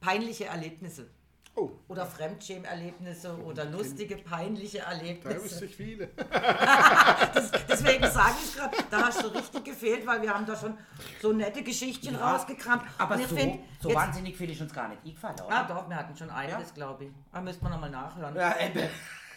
[0.00, 1.08] peinliche Erlebnisse.
[1.56, 5.64] Oh, Oder Fremdschämerlebnisse oder lustige, peinliche da wüsste Erlebnisse.
[5.66, 6.06] ich viele.
[7.68, 10.76] Deswegen sage ich gerade, da hast du richtig gefehlt, weil wir haben da schon
[11.23, 12.82] so nette Geschichtchen rausgekramt.
[12.99, 15.56] Aber ich so, find, so jetzt- wahnsinnig viel ist uns gar nicht eingefallen, oder?
[15.56, 17.11] Ah, doch, wir hatten schon einiges, glaube ich.
[17.32, 18.34] Da müsste man nochmal nachhören.
[18.34, 18.88] Ja, eben.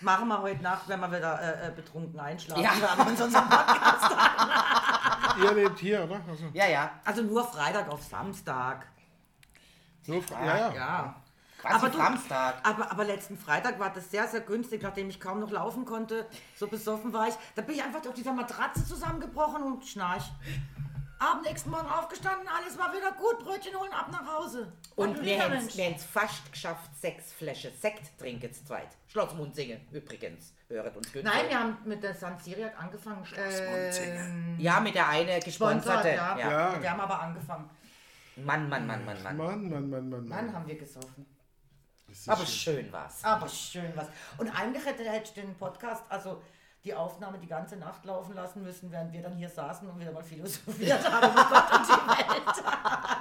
[0.02, 2.64] Machen wir heute Nacht, wenn wir wieder äh, äh, betrunken einschlafen.
[2.64, 2.72] Ja.
[2.80, 4.12] Wir haben uns unseren Podcast
[5.44, 6.20] Ihr lebt hier, oder?
[6.28, 6.92] Also, ja, ja.
[7.06, 8.88] Also nur Freitag auf Samstag.
[10.08, 10.74] nur, Fra- ja, ja.
[10.74, 11.16] Ja.
[11.60, 12.56] Quasi Aber du- Samstag.
[12.64, 16.26] Aber, aber letzten Freitag war das sehr, sehr günstig, nachdem ich kaum noch laufen konnte.
[16.56, 17.36] So besoffen war ich.
[17.56, 20.32] Da bin ich einfach auf dieser Matratze zusammengebrochen und schnarch.
[21.20, 23.40] Abend nächsten Morgen aufgestanden, alles war wieder gut.
[23.40, 24.72] Brötchen holen, ab nach Hause.
[24.96, 28.90] Und wir haben es fast geschafft, sechs Fläschchen Sekt trinken zu zweit.
[29.08, 30.54] Schloss Munzingen, übrigens.
[30.68, 31.24] Höret uns gut.
[31.24, 33.26] Nein, wir haben mit der San Siriak angefangen.
[33.36, 36.10] Ähm, Ja, mit der eine gesponserte.
[36.10, 36.38] ja.
[36.38, 36.50] Ja.
[36.74, 36.82] Ja.
[36.84, 37.68] Wir haben aber angefangen.
[38.36, 39.38] Mann, Mann, Mann, Mann, Mann.
[39.38, 40.54] Mann, Mann, Mann, Mann, Mann, Mann.
[40.54, 41.26] haben wir gesoffen.
[42.28, 42.76] Aber schön.
[42.84, 43.24] schön war's.
[43.24, 44.08] Aber schön was.
[44.38, 46.42] Und eigentlich hätte, hätte ich den Podcast, also
[46.84, 50.12] die Aufnahme die ganze Nacht laufen lassen müssen, während wir dann hier saßen und wieder
[50.12, 52.64] mal philosophiert haben über Gott und die Welt.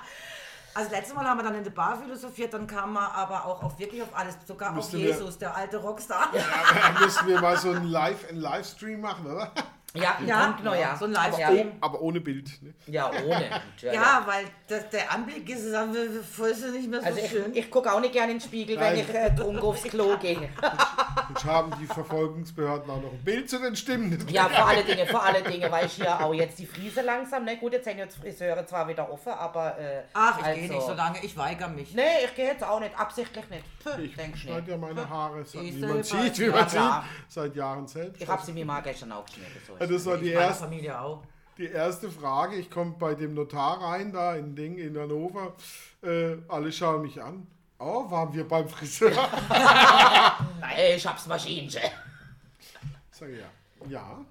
[0.74, 3.62] Also letztes Mal haben wir dann in der Bar philosophiert, dann kam man aber auch
[3.62, 6.28] auf wirklich auf alles, sogar auf Müsste wir- Jesus, der alte Rockstar.
[6.34, 9.50] Dann müssen wir mal so einen Live einen Livestream machen, oder?
[9.96, 10.96] Ja, Ja, noch, ja.
[10.96, 11.72] so ein ja, Livestream.
[11.80, 12.50] Aber ohne Bild.
[12.62, 12.74] Ne?
[12.86, 13.50] ja, ohne.
[13.72, 13.94] natürlich.
[13.94, 17.52] Ja, weil das, der Anblick ist dann voll nicht mehr so Also schön.
[17.52, 19.04] ich, ich gucke auch nicht gerne in den Spiegel, wenn Nein.
[19.08, 20.48] ich äh, trunken aufs Klo gehe.
[21.30, 24.26] Jetzt haben die Verfolgungsbehörden auch noch ein Bild zu den Stimmen.
[24.28, 27.44] Ja, vor alle Dinge, vor alle Dinge, weil ich hier auch jetzt die Friese langsam,
[27.44, 27.56] ne?
[27.56, 29.78] Gut, jetzt sind jetzt Friseure zwar wieder offen, aber.
[29.78, 31.94] Äh, Ach, ich also, gehe nicht so lange, ich weigere mich.
[31.94, 33.64] Nee, ich gehe jetzt auch nicht, absichtlich nicht.
[33.82, 37.04] Puh, Ich schneide ja meine Haare, so- wie man sieht, wie Ja, man klar.
[37.24, 38.20] sieht, seit Jahren selbst.
[38.22, 39.60] Ich habe sie mir mal gestern auch geschnitten.
[39.66, 41.22] So Ja, Das war die erste, Familie auch.
[41.58, 42.56] die erste Frage.
[42.56, 45.54] Ich komme bei dem Notar rein, da in Ding in Hannover.
[46.02, 47.46] Äh, alle schauen mich an.
[47.78, 49.10] Oh, waren wir beim Friseur?
[50.60, 51.82] Nein, ich hab's Maschinchen.
[53.12, 53.88] Ich sage ja.
[53.88, 54.24] Ja,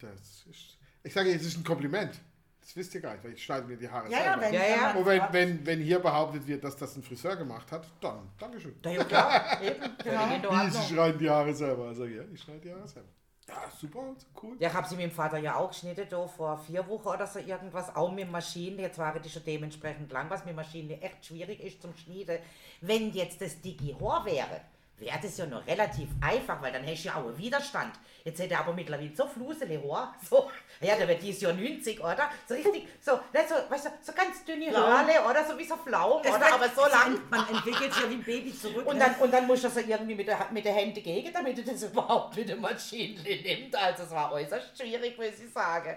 [0.00, 0.78] das ist.
[1.02, 2.12] Ich sage, es ist ein Kompliment.
[2.60, 4.40] Das wisst ihr gar nicht, weil ich schneide mir die Haare Ja, ja, selber.
[4.42, 4.92] wenn, Ja, ja.
[4.94, 8.74] Und wenn, wenn, wenn hier behauptet wird, dass das ein Friseur gemacht hat, dann Dankeschön.
[8.84, 9.62] Ja, ja, klar.
[9.62, 10.70] Eben, Ordnung.
[10.70, 11.88] Sie schneiden die Haare selber.
[11.88, 13.08] Also ja, ich schneide die Haare selber.
[13.48, 14.56] Ja, super, cool.
[14.58, 17.26] Ja, ich habe sie mit dem Vater ja auch geschnitten, da vor vier Wochen oder
[17.26, 18.80] so irgendwas, auch mit Maschinen.
[18.80, 22.38] Jetzt waren die schon dementsprechend lang, was mit Maschinen echt schwierig ist zum Schneiden.
[22.80, 23.58] Wenn jetzt das
[24.00, 24.60] Haar wäre,
[24.98, 27.92] wäre das ja noch relativ einfach, weil dann hättest du ja auch einen Widerstand.
[28.24, 32.00] Jetzt hätte er aber mittlerweile so flusele Haar, so, ja, der wird dieses Jahr 90,
[32.00, 32.28] oder?
[32.48, 34.66] So richtig, so, nicht so, weißt du, so ganz dünne.
[34.74, 36.40] Röhrle, oder so wie so Flaum, Es oder?
[36.40, 37.14] wird- Aber so lang.
[37.14, 38.84] ent- Man entwickelt sich ja wie ein Baby zurück.
[38.86, 39.04] Und ne?
[39.04, 41.62] dann, und dann musst du das irgendwie mit der, mit der Hände gegen, damit du
[41.62, 43.76] das überhaupt mit der Maschine nimmt.
[43.76, 45.96] Also es war äußerst schwierig, muss ich sagen.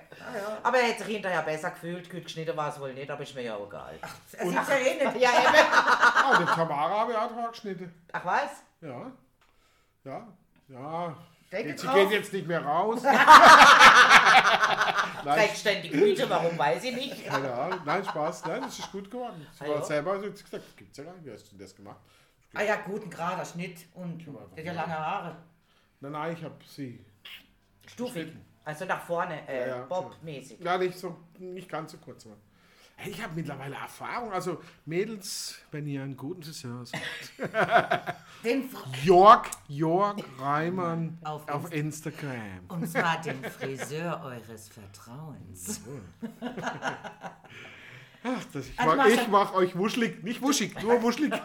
[0.62, 2.10] Aber er hat sich hinterher besser gefühlt.
[2.12, 3.98] Gut geschnitten war es wohl nicht, aber ist mir ja auch egal.
[4.32, 5.16] Es ist ja eh nicht.
[5.22, 5.56] Ja, eben.
[5.74, 7.92] Ah, die Tamara habe ich auch geschnitten.
[8.12, 8.50] Ach was?
[8.82, 9.12] Ja.
[10.04, 10.28] Ja.
[10.68, 11.16] Ja.
[11.52, 13.02] Jetzt, sie geht jetzt nicht mehr raus.
[15.24, 17.26] Trägt ständig Hüte, warum weiß ich nicht.
[17.26, 17.80] keine Ahnung.
[17.86, 18.46] Nein, Spaß.
[18.46, 19.46] Nein, das ist gut geworden.
[19.60, 21.26] Ah, war selber gesagt, das gibt's ja gar nicht.
[21.26, 21.98] Wie hast du das gemacht?
[22.54, 25.36] Ah ja, guten gerader Schnitt und der hat ja lange Haare.
[26.00, 27.04] Nein, nein, ich habe sie.
[27.88, 28.32] Stufig.
[28.64, 30.60] Also nach vorne, äh, Ja, ja, Bob-mäßig.
[30.60, 32.26] Ja, nicht so, nicht ganz so kurz.
[32.26, 32.36] Aber.
[33.02, 34.34] Hey, ich habe mittlerweile Erfahrung.
[34.34, 37.02] Also Mädels, wenn ihr einen guten Friseur sucht.
[38.44, 38.70] Den
[39.04, 42.60] Jörg, Jörg Reimann Auf auf, Instagram.
[42.68, 45.80] und zwar den Friseur eures Vertrauens.
[48.22, 50.22] Ach, das, ich, Also mach, ich mach euch wuschelig.
[50.22, 51.32] Nicht wuschig, nur wuschelig.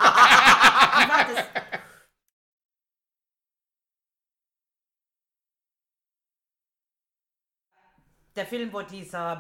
[8.35, 9.37] Der Film, wo dieser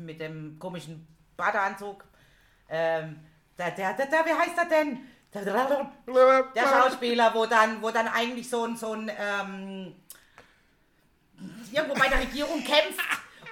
[0.00, 2.04] mit dem komischen Badeanzug,
[2.68, 3.20] ähm,
[3.58, 4.98] der, der, der, der, wie heißt er denn?
[6.54, 9.94] Der Schauspieler, wo dann, wo dann eigentlich so ein, so ein ähm,
[11.72, 12.85] irgendwo bei der Regierung kämpft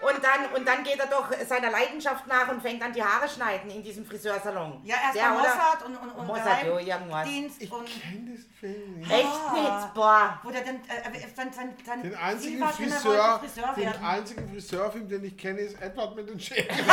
[0.06, 3.28] und dann, und dann geht er doch seiner Leidenschaft nach und fängt an die Haare
[3.28, 4.80] schneiden in diesem Friseursalon.
[4.84, 5.30] Ja, erst oder?
[5.38, 7.24] Mossad und, und, und Mossad, jo, irgendwas.
[7.24, 9.10] Geheimdienst und Kenn diesen Film nicht.
[9.10, 9.52] Echt Ah.
[9.54, 10.40] nicht, boah.
[10.42, 14.04] wo der dann äh, sein, sein, sein Den einzigen Friseur, Friseur den werden.
[14.04, 16.68] einzigen Friseurfilm, den ich kenne, ist Edward mit den Scheren.
[16.78, 16.88] Ist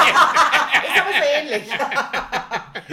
[1.01, 1.71] aber so ähnlich.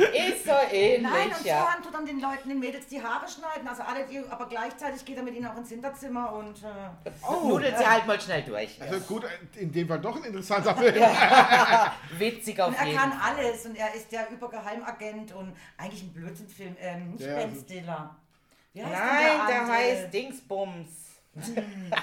[0.02, 1.74] Ist so ähnlich, Nein, und ja.
[1.76, 5.04] so tut dann den Leuten, den Mädels die Haare schneiden, also alle, die, aber gleichzeitig
[5.04, 7.10] geht er mit ihnen auch ins Hinterzimmer und äh,
[7.48, 8.80] Nudelt sie halt mal schnell durch.
[8.80, 9.24] Also gut,
[9.56, 10.94] in dem Fall doch ein interessanter Film.
[12.18, 13.36] Witzig auf Und er jeden kann Fall.
[13.36, 16.76] alles und er ist der Übergeheimagent und eigentlich ein Blödsinnfilm.
[16.80, 17.34] Ähm, nicht Ja.
[17.36, 18.16] Ben Stiller.
[18.74, 19.76] Wie heißt Nein, der andere?
[19.76, 20.88] heißt Dingsbums.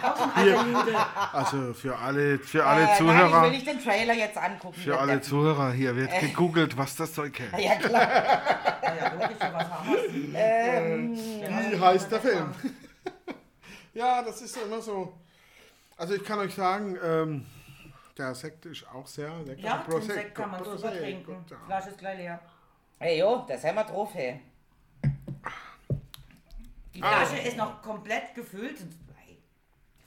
[0.04, 0.96] Auch ein alter Jude.
[1.34, 4.76] Also für alle, für Äh, alle Nein, ich Zuhörer, will nicht den Trailer jetzt angucken.
[4.80, 7.64] für alle Zuhörer hier wird gegoogelt, was das Zeug hält.
[7.64, 8.08] Ja, klar.
[8.86, 10.12] Ja, ja, logisch, für was haben wir's?
[10.36, 12.54] Ähm, Wie heißt der Film?
[13.94, 15.14] Ja, das ist immer so.
[15.98, 17.46] Also ich kann euch sagen, ähm,
[18.18, 19.62] der Sekt ist auch sehr lecker.
[19.62, 21.46] Ja, den Prosecco, Sekt kann man super Prosecco, trinken.
[21.50, 21.58] ja.
[21.66, 22.40] Flasche ist gleich leer.
[23.00, 24.42] Hey, jo, das haben wir drauf, hey.
[26.94, 27.26] Die Ah.
[27.26, 28.78] Flasche ist noch komplett gefüllt.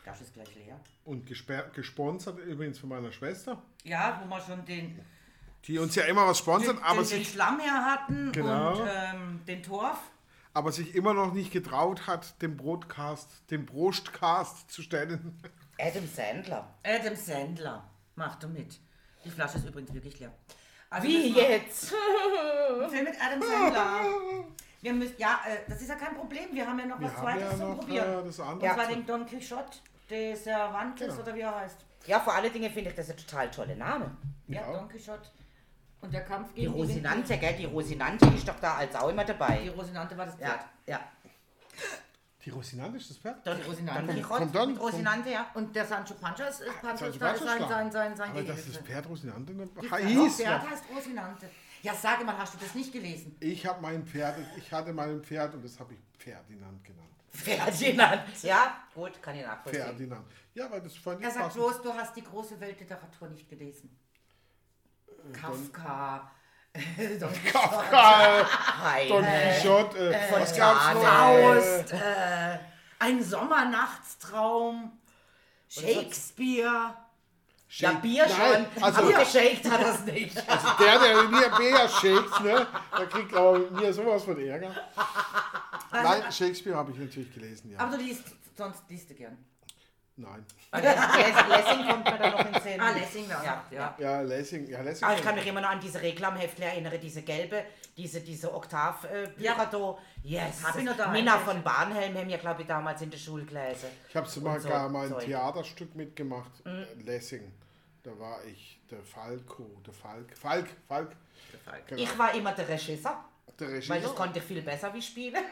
[0.08, 0.78] Flasche ist gleich leer.
[1.04, 1.26] Und
[1.74, 4.98] gesponsert übrigens von meiner Schwester, Ja, wo wir schon den,
[5.64, 8.80] die uns ja immer was sponsert, den, aber den, den sich, Schlamm her hatten Genau.
[8.80, 9.98] und ähm, den Torf.
[10.54, 15.38] aber sich immer noch nicht getraut hat, den Brotcast, den Brostcast zu stellen.
[15.78, 16.74] Adam Sandler.
[16.82, 17.84] Adam Sandler.
[18.16, 18.78] Mach du mit.
[19.24, 20.32] Die Flasche ist übrigens wirklich leer.
[20.90, 21.92] Also Wie jetzt?
[22.82, 24.00] Ein Film mit Adam Sandler.
[24.80, 26.48] Wir müssen, ja, äh, das ist ja kein Problem.
[26.52, 28.20] Wir haben ja noch Wir was haben Zweites ja zum noch Probieren.
[28.20, 28.70] äh, das andere.
[28.70, 29.78] Und zwar den Don Quixote
[30.10, 31.20] de Cervantes Genau.
[31.22, 31.78] oder wie er heißt.
[32.06, 34.16] Ja, vor allen Dingen finde ich das ein total toller Name.
[34.46, 34.72] Ja, Ja.
[34.72, 35.28] Don Quixote.
[36.00, 37.54] Und der Kampf Die gegen Rosinante, gell?
[37.56, 39.68] Die Rosinante ist doch da als auch immer Die dabei.
[39.70, 40.60] Rosinante war das Pferd.
[40.86, 41.00] Ja, ja.
[42.44, 43.44] Die Rosinante ist das Pferd?
[43.46, 44.06] Don, Die Rosinante.
[44.06, 45.50] Don Quixote dann- mit Rosinante, ja.
[45.54, 48.30] Und der Sancho Pancha ist, ist Pancho Sancho ist ist sein, ist sein, sein, sein
[48.30, 49.84] Aber das Pferd Rosinante ne- Das.
[49.86, 50.70] Pferd Ja.
[50.70, 51.50] heißt Rosinante.
[51.82, 53.36] Ja, sage mal, hast du das nicht gelesen?
[53.40, 57.07] Ich habe mein Pferd, ich hatte mein Pferd und das habe ich Ferdinand genannt.
[57.44, 58.22] Ferdinand.
[58.42, 59.82] Ja, gut, kann ich nachvollziehen.
[59.84, 60.26] Ferdinand.
[60.54, 61.62] Ja, weil das fand ich Er sagt passend.
[61.62, 63.96] bloß, du hast die große Weltliteratur nicht gelesen.
[65.32, 66.30] Kafka.
[67.18, 68.46] Don Kafka.
[69.08, 71.02] Don Quixote, äh, was gab's noch?
[71.02, 72.58] Faust, äh,
[72.98, 74.98] ein Sommernachtstraum,
[75.68, 76.94] Shakespeare.
[77.70, 80.36] Ja, Bier Nein, schon, also- aber geshakt hat das nicht.
[80.48, 82.66] Also der, der mit mir Bier shakes, ne,
[82.98, 84.74] der kriegt aber mit mir sowas von Ärger.
[85.92, 87.78] Nein, Shakespeare habe ich natürlich gelesen, ja.
[87.78, 88.24] Aber du liest,
[88.56, 89.36] sonst liest du gern.
[90.20, 90.44] Nein.
[90.72, 92.80] Lessing kommt mir da noch in Sinn.
[92.80, 93.94] Ah, Lessing wäre Ja, auch, ja.
[93.98, 95.06] Ja, Lessing, ja, Lessing.
[95.06, 97.64] Ah, ich kann mich immer noch an diese Reklamheftle erinnern, diese gelbe,
[97.96, 99.64] diese, diese Oktav-Bücher Ja.
[99.64, 99.98] da.
[100.24, 100.64] Yes.
[100.64, 101.12] Hab ich noch daheim.
[101.12, 103.90] Minna von Barnhelm haben wir, glaube ich, damals in der Schule gelesen.
[104.08, 105.24] Ich habe sogar so mal ein Zeug.
[105.24, 107.52] Theaterstück mitgemacht, äh, Lessing.
[108.02, 111.12] Da war ich der Falco, der Falk, Falk, Falk.
[111.86, 112.02] Genau.
[112.02, 113.24] Ich war immer der Regisseur,
[113.60, 114.14] Der weil das Regisseur.
[114.16, 115.44] konnte ich viel besser wie spielen.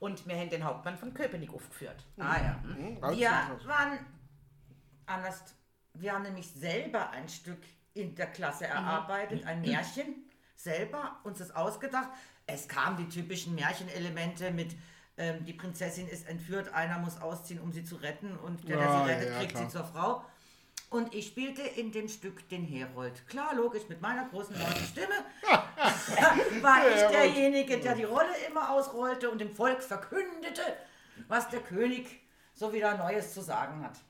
[0.00, 2.04] Und wir haben den Hauptmann von Köpenick aufgeführt.
[2.18, 2.62] Ah ja.
[2.62, 3.98] Hm, Wir also, waren
[5.06, 5.54] anders.
[5.94, 7.60] Wir haben nämlich selber ein Stück
[7.94, 10.24] in der Klasse erarbeitet, ein Märchen
[10.56, 12.08] selber, uns das ausgedacht.
[12.46, 14.74] Es kamen die typischen Märchenelemente mit
[15.20, 18.86] ähm, die Prinzessin ist entführt, einer muss ausziehen, um sie zu retten und der, der
[18.86, 19.64] sie ja, rettet, ja, kriegt klar.
[19.64, 20.24] sie zur Frau.
[20.90, 23.24] Und ich spielte in dem Stück den Herold.
[23.28, 25.14] Klar, logisch, mit meiner großen lauten Stimme
[26.62, 30.62] war ich derjenige, der die Rolle immer ausrollte und dem Volk verkündete,
[31.28, 32.20] was der König
[32.54, 34.00] so wieder Neues zu sagen hat.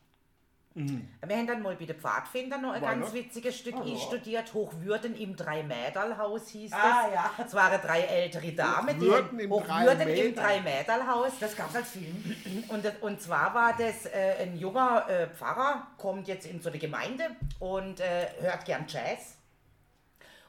[0.72, 3.14] Wir haben dann mal bei den Pfadfindern noch ein War ganz noch?
[3.14, 4.54] witziges Stück Oh, einstudiert.
[4.54, 7.12] Hochwürden im Drei-Mädel-Haus hieß Ah, das.
[7.12, 7.44] ja.
[7.44, 11.33] Es waren drei ältere Damen, die Hochwürden im Hochwürden im Drei-Mädel-Haus.
[11.40, 12.37] Das gab es als Film.
[12.68, 16.68] Und, das- und zwar war das äh, ein junger äh, Pfarrer, kommt jetzt in so
[16.70, 17.24] eine Gemeinde
[17.59, 19.37] und äh, hört gern Jazz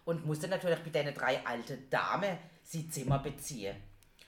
[0.05, 3.75] und musste natürlich mit den drei alten Damen sie Zimmer beziehen.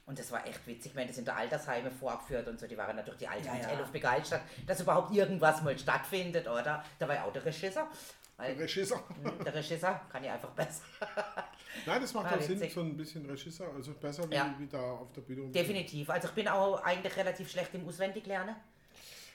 [0.05, 2.95] Und das war echt witzig, wenn das in der Altersheime vorgeführt und so, die waren
[2.95, 3.89] natürlich die Alten Ja, ja.
[3.91, 6.83] Begeistert, dass überhaupt irgendwas mal stattfindet, oder?
[6.99, 7.87] Da war ja auch der Regisseur.
[8.35, 9.01] Weil, Regisseur.
[9.21, 10.83] hm, der Regisseur kann ja einfach besser.
[11.85, 14.53] Nein, das macht auch Sinn, so ein bisschen Regisseur, also besser wie, Ja.
[14.57, 15.51] wie da auf der Bühne.
[15.51, 16.09] Definitiv.
[16.09, 18.55] Also ich bin auch eigentlich relativ schlecht im Auswendiglernen.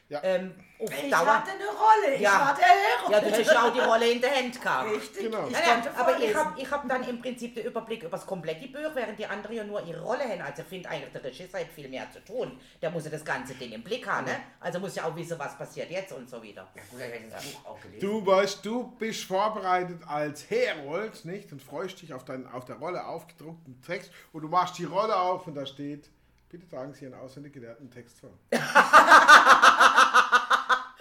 [0.08, 0.20] Ja.
[0.22, 1.26] Ähm, auf Ich Dauer.
[1.26, 2.14] hatte eine Rolle.
[2.14, 2.40] Ich Ja.
[2.40, 3.12] war der Hero.
[3.12, 4.90] Ja, du hast ja auch die Rolle in der Hand gehabt.
[4.90, 5.24] Richtig.
[5.24, 5.46] Genau.
[5.48, 8.12] Ich Ja, ja, konnte aber ich habe ich hab dann im Prinzip den Überblick über
[8.16, 10.40] das komplette Buch, während die anderen ja nur ihre Rolle haben.
[10.40, 12.58] Also ich finde eigentlich, der Regisseur hat viel mehr zu tun.
[12.80, 14.36] Der muss ja das ganze Ding im Blick haben, ne?
[14.60, 16.66] Also muss ja auch wissen, was passiert jetzt und so wieder.
[16.90, 18.00] Gut, ich das Buch auch gelesen.
[18.08, 21.52] Du weißt, du bist vorbereitet als Herold, nicht?
[21.52, 25.14] Und freust dich auf, deinen, auf der Rolle aufgedruckten Text und du machst die Rolle
[25.16, 26.08] auf und da steht,
[26.48, 28.30] bitte tragen Sie einen auswendig gelernten Text vor.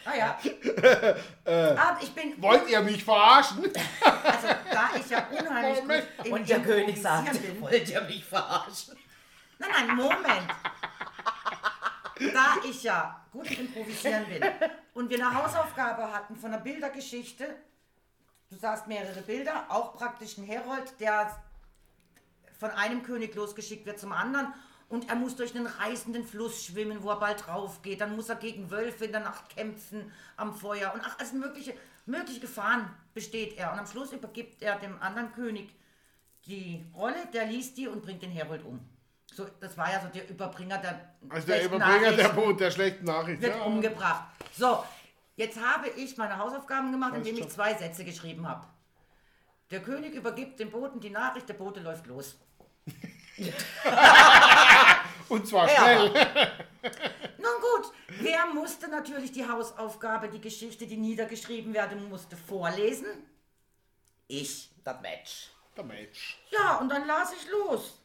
[0.10, 0.38] Ah ja.
[1.46, 2.42] Aber ich bin.
[2.42, 3.64] Wollt ihr mich verarschen?
[4.24, 6.06] Also, da ich ja unheimlich Moment.
[6.18, 7.62] gut Und der König sagt, Improvisieren bin.
[7.62, 8.98] wollt ihr mich verarschen?
[9.58, 10.48] Nein, nein, Moment.
[12.34, 14.44] Da ich ja gut im Improvisieren bin
[14.94, 17.56] und wir eine Hausaufgabe hatten von einer Bildergeschichte,
[18.50, 21.36] du sahst mehrere Bilder, auch praktisch ein Herold, der
[22.60, 24.54] von einem König losgeschickt wird zum anderen
[24.90, 28.00] und er muss durch einen reißenden Fluss schwimmen, wo er bald drauf geht.
[28.02, 31.74] Dann muss er gegen Wölfe in der Nacht kämpfen am Feuer und ach, also mögliche,
[32.06, 33.74] mögliche Gefahren besteht er.
[33.74, 35.70] Und am Schluss übergibt er dem anderen König
[36.46, 38.80] die Rolle, der liest die und bringt den Herold um.
[39.34, 42.54] So, das war ja so der Überbringer der Also der schlechten Überbringer der, Nachrichten Bo-
[42.54, 43.42] der schlechten Nachricht.
[43.42, 43.64] wird Ja.
[43.64, 44.24] umgebracht.
[44.58, 44.84] So,
[45.36, 48.66] jetzt habe ich meine Hausaufgaben gemacht, Alles indem ich zwei Sätze geschrieben habe.
[49.70, 52.40] Der König übergibt dem Boten die Nachricht, der Bote läuft los.
[55.30, 55.76] Und zwar Ja.
[55.76, 56.10] schnell.
[57.38, 63.08] Nun gut, wer musste natürlich die Hausaufgabe, die Geschichte, die niedergeschrieben werden musste, vorlesen?
[64.28, 64.70] Ich.
[64.84, 65.50] Das Match.
[65.76, 66.38] Der Mensch.
[66.50, 68.00] Ja, und dann las ich los.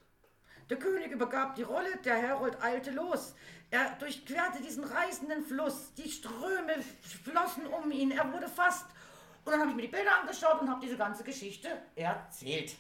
[0.68, 3.35] Der König übergab die Rolle, der Herold eilte los.
[3.71, 6.75] Er durchquerte diesen reißenden Fluss, die Ströme
[7.25, 8.87] flossen um ihn, er wurde fast.
[9.45, 12.75] Und dann habe ich mir die Bilder angeschaut und habe diese ganze Geschichte erzählt.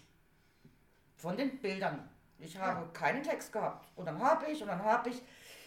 [1.16, 2.08] Von den Bildern.
[2.42, 3.88] Ich habe keinen Text gehabt.
[3.96, 5.22] Und dann habe ich, und dann habe ich.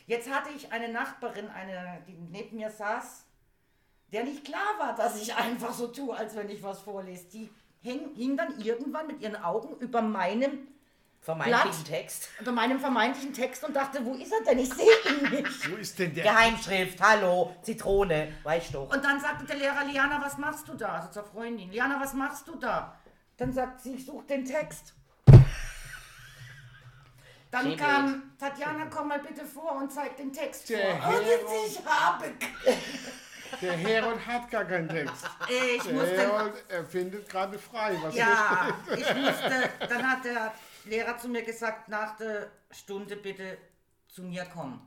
[0.08, 3.26] Jetzt hatte ich eine Nachbarin, eine, die neben mir saß,
[4.12, 7.28] der nicht klar war, dass ich einfach so tue, als wenn ich was vorlese.
[7.30, 7.50] Die
[7.82, 10.68] hing, hing dann irgendwann mit ihren Augen über meinem,
[11.22, 11.86] Vermeintlichen Blatt.
[11.88, 12.30] Text.
[12.40, 14.60] über meinem vermeintlichen Text und dachte, wo ist er denn?
[14.60, 15.72] Ich sehe ihn nicht.
[15.72, 16.24] Wo ist denn der?
[16.24, 18.82] Geheimschrift, hallo, Zitrone, weißt du.
[18.82, 20.90] Und dann sagte der Lehrer, Liana, was machst du da?
[20.90, 22.96] Also zur Freundin, Liana, was machst du da?
[23.38, 24.94] Dann sagt sie, ich suche den Text.
[27.52, 31.10] Dann Schön kam, Tatjana, komm mal bitte vor und zeig den Text Der vor.
[31.10, 31.68] Und Herold.
[31.68, 32.26] ich habe...
[33.62, 35.26] Der Herold hat gar keinen Text.
[35.48, 36.18] Ich Der musste...
[36.18, 40.54] Herold erfindet gerade frei, was Ja, ich musste, dann hat der
[40.86, 43.58] Lehrer zu mir gesagt, nach der Stunde bitte
[44.08, 44.82] zu mir kommen.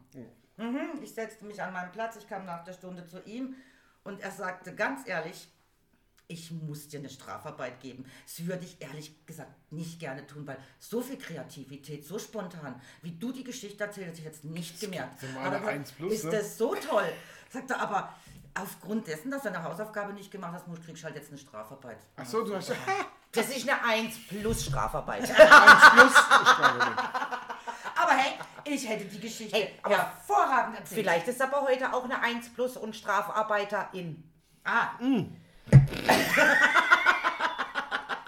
[0.56, 3.54] Mhm, ich setzte mich an meinen Platz, ich kam nach der Stunde zu ihm
[4.04, 5.48] und er sagte ganz ehrlich,
[6.30, 8.04] ich muss dir eine Strafarbeit geben.
[8.26, 13.12] Das würde ich ehrlich gesagt nicht gerne tun, weil so viel Kreativität, so spontan, wie
[13.12, 15.20] du die Geschichte erzählst, hätte ich jetzt nicht gemerkt.
[15.20, 16.30] so Aber 1 plus, ist ne?
[16.32, 17.10] das so toll?
[17.50, 18.14] Sagt er, aber
[18.54, 21.38] aufgrund dessen, dass du eine Hausaufgabe nicht gemacht hast, musst- kriegst du halt jetzt eine
[21.38, 21.98] Strafarbeit.
[22.16, 22.72] Ach so, du hast
[23.32, 25.30] Das ist eine 1 plus Strafarbeit.
[27.94, 31.00] Aber hey, ich hätte die Geschichte Hey, aber hervorragend erzählt.
[31.00, 34.22] Vielleicht ist aber heute auch eine 1 plus und Strafarbeiterin.
[34.64, 34.90] Ah,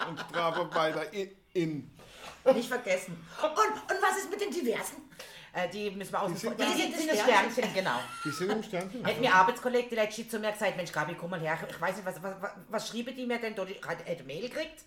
[0.09, 1.91] und Strafarbeiter in, in.
[2.55, 3.17] nicht vergessen.
[3.43, 4.97] Und, und was ist mit den Diversen?
[5.53, 6.65] Äh, die müssen wir außen Die sind da.
[6.65, 7.53] Die sind, das Sternchen.
[7.53, 7.99] Sternchen, genau.
[8.25, 9.05] Die sind im Sternchen.
[9.05, 11.97] Hat mir Arbeitskollege die letzte zu mir gesagt, Mensch Gabi, komm mal her, ich weiß
[11.97, 13.65] nicht, was, was, was, was schrieben die mir denn da?
[13.65, 14.85] Ich hatte eine Mail gekriegt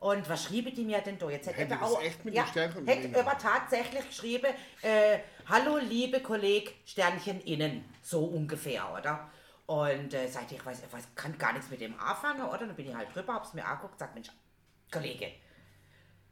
[0.00, 1.30] und was schrieben die mir denn da?
[1.30, 4.52] Jetzt hätte Hätte er das auch, echt mit ja, dem Sternchen hätte aber tatsächlich geschrieben,
[4.82, 9.30] äh, hallo liebe Kolleg, Sternchen innen, so ungefähr, oder?
[9.66, 12.58] Und äh, sagte ich, ich weiß, ich weiß, kann gar nichts mit dem anfangen, oder?
[12.66, 14.28] Dann bin ich halt drüber, hab's mir angeguckt, sagt, Mensch,
[14.92, 15.28] Kollege,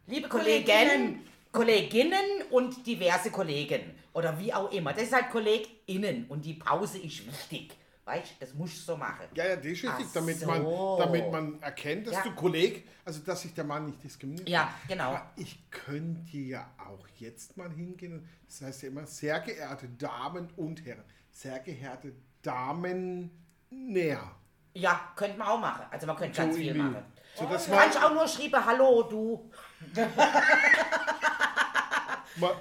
[0.06, 4.92] liebe Kolleginnen, Kolleginnen und diverse Kollegen oder wie auch immer.
[4.92, 7.72] Das ist halt KollegInnen und die Pause ist wichtig.
[8.04, 9.26] Weißt du, das musst du so machen.
[9.34, 10.46] Ja, ja, das ist wichtig, Ach damit, so.
[10.46, 10.64] man,
[10.98, 12.22] damit man erkennt, dass Ja.
[12.24, 14.48] du Kolleg, also dass sich der Mann nicht diskriminiert.
[14.48, 15.10] Ja, genau.
[15.10, 18.28] Aber ich könnte ja auch jetzt mal hingehen.
[18.46, 23.30] Das heißt ja immer, sehr geehrte Damen und Herren, sehr geehrte Damen
[23.70, 24.20] näher.
[24.74, 25.84] Ja, könnte man auch machen.
[25.90, 26.90] Also man könnte ganz So viel irgendwie.
[26.92, 27.04] machen.
[27.34, 29.50] So, dass man, kannst auch nur schreiben, hallo du.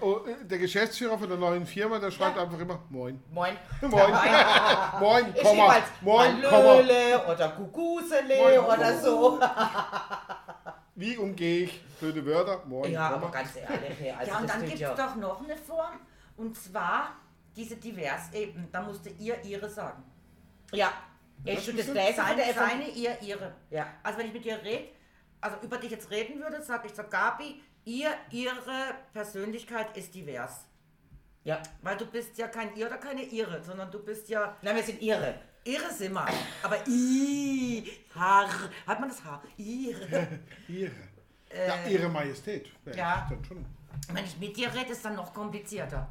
[0.01, 3.21] oh, der Geschäftsführer von der neuen Firma, der schreibt einfach immer Moin.
[3.31, 3.55] Moin.
[3.81, 3.91] Moin.
[4.99, 5.55] Moin, Ich Komma.
[5.55, 6.57] schreibe als Moin, Komma.
[6.57, 9.01] Hallöle oder Gugusele Moin, oder Komma.
[9.01, 9.39] so.
[10.95, 12.61] Wie umgehe ich blöde Wörter?
[12.65, 13.23] Moin, Ja, Komma.
[13.23, 14.93] aber ganz ehrlich, also Ja, und das dann tut gibt es ja.
[14.93, 15.99] doch noch eine Form,
[16.37, 17.11] und zwar
[17.55, 18.67] diese divers eben.
[18.71, 20.03] Da musste ihr ihre sagen.
[20.71, 20.91] Ja,
[21.43, 21.93] tue ist das das?
[21.93, 22.15] gleiche
[22.53, 23.53] Seine, ihr, ihre.
[23.69, 23.87] Ja.
[24.03, 24.89] Also wenn ich mit dir rede,
[25.41, 30.65] also über dich jetzt reden würde, sage ich so, Gabi, ihr, ihre Persönlichkeit ist divers.
[31.43, 31.61] Ja.
[31.81, 34.83] Weil du bist ja kein ihr oder keine ihre, sondern du bist ja Na, wir
[34.83, 35.33] sind ihre.
[35.65, 36.27] ihre sind wir.
[36.61, 38.47] Aber i, Haar,
[38.85, 39.41] hat man das Haar?
[39.57, 40.27] Ihre.
[40.67, 40.91] Ihre.
[41.67, 42.71] ja, Ihre Majestät.
[42.95, 43.27] ja.
[43.27, 43.65] Dann schon.
[44.13, 46.07] Wenn ich mit dir rede, ist dann noch komplizierter.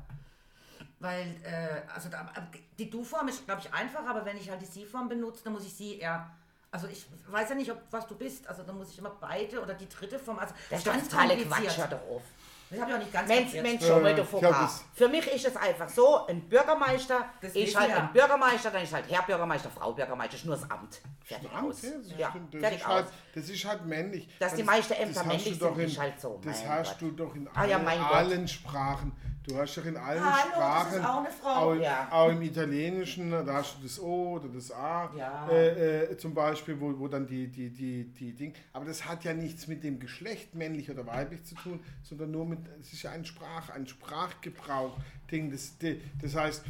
[1.01, 2.31] Weil, äh, also da,
[2.79, 5.65] die Du-Form ist, glaube ich, einfach, aber wenn ich halt die Sie-Form benutze, dann muss
[5.65, 6.31] ich sie eher.
[6.71, 8.47] Also ich weiß ja nicht, ob, was du bist.
[8.47, 10.39] Also dann muss ich immer beide oder die dritte Form.
[10.39, 11.75] Also Das ist ganz totale kompliziert.
[11.75, 12.23] Quatsch, doch auf.
[12.69, 13.53] Das habe ich auch nicht ganz Mensch.
[13.55, 17.75] Mensch, schon mal Äh, das- Für mich ist es einfach so, ein Bürgermeister Das ist
[17.77, 17.97] halt wir.
[18.01, 21.01] ein Bürgermeister, dann ist halt Herr Bürgermeister, Frau Bürgermeister, ist nur das Amt.
[21.25, 21.83] Fertig Amt, aus.
[21.83, 22.93] ja, das, Ja, das, fertig ist aus.
[22.95, 24.29] halt, das ist halt männlich.
[24.39, 26.65] Dass Das- die meisten Ämter hast männlich du doch sind, in, ist halt so, Das
[26.69, 27.01] hast Gott.
[27.01, 29.13] du doch in Ah ja, allen, allen Sprachen.
[29.43, 31.49] Du hast doch in allen Hallo, das ist Sprachen, auch eine Frau.
[31.71, 32.09] Auch, Ja.
[32.13, 35.49] auch im Italienischen, da hast du das O oder das A Ja.
[35.51, 38.53] äh, äh, zum Beispiel, wo, wo dann die, die, die, die Dinge.
[38.75, 42.45] Aber das hat ja nichts mit dem Geschlecht, männlich oder weiblich zu tun, sondern nur
[42.45, 45.51] mit, es ist ja ein Sprach, ein Sprachgebrauch-Ding.
[45.51, 45.73] Das,
[46.21, 46.63] das heißt,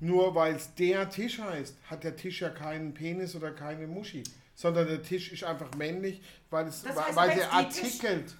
[0.00, 4.22] nur weil es der Tisch heißt, hat der Tisch ja keinen Penis oder keine Muschi.
[4.54, 8.36] Sondern der Tisch ist einfach männlich, weil, es, Das heißt, weil der die Tisch- artikelt.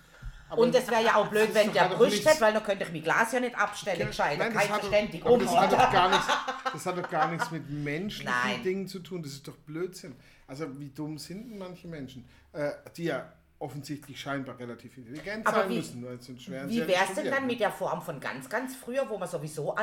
[0.51, 2.63] Aber Und es wäre ja auch blöd, wenn der hat doch Brüste nichts- weil dann
[2.63, 4.39] könnte ich mein Glas ja nicht abstellen, gescheit.
[4.39, 5.21] Nein, Kein das hat, verständig.
[5.23, 6.27] doch, aber das, hat doch gar nichts,
[6.73, 8.63] das hat doch gar nichts mit menschlichen Nein.
[8.63, 9.23] Dingen zu tun.
[9.23, 10.15] Das ist doch Blödsinn.
[10.47, 13.31] Also wie dumm sind denn manche Menschen, äh, die ja
[13.61, 16.05] offensichtlich scheinbar relativ intelligent Aber sein wie- müssen.
[16.07, 19.19] Weil wären sie Wie wär's denn dann mit der Form von ganz, ganz früher, wo
[19.19, 19.75] man sowieso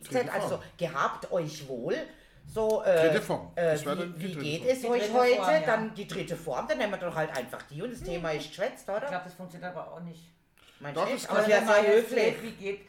[0.00, 1.94] Dritte hat, also gehabt euch wohl,
[2.46, 3.50] so, äh, Dritte Form.
[3.54, 4.70] Äh, Das wie wie geht Form.
[4.70, 5.36] es Die euch heute?
[5.36, 5.60] Form, ja.
[5.60, 8.48] Dann die dritte Form, dann nehmen wir doch halt einfach die und das Thema ist
[8.48, 9.06] geschwätzt, Ich oder?
[9.06, 10.28] glaube, das funktioniert aber auch nicht.
[10.80, 12.34] Mein Doch, Chef, das aber kann- es wäre jetzt höflich.
[12.42, 12.80] Wie geht,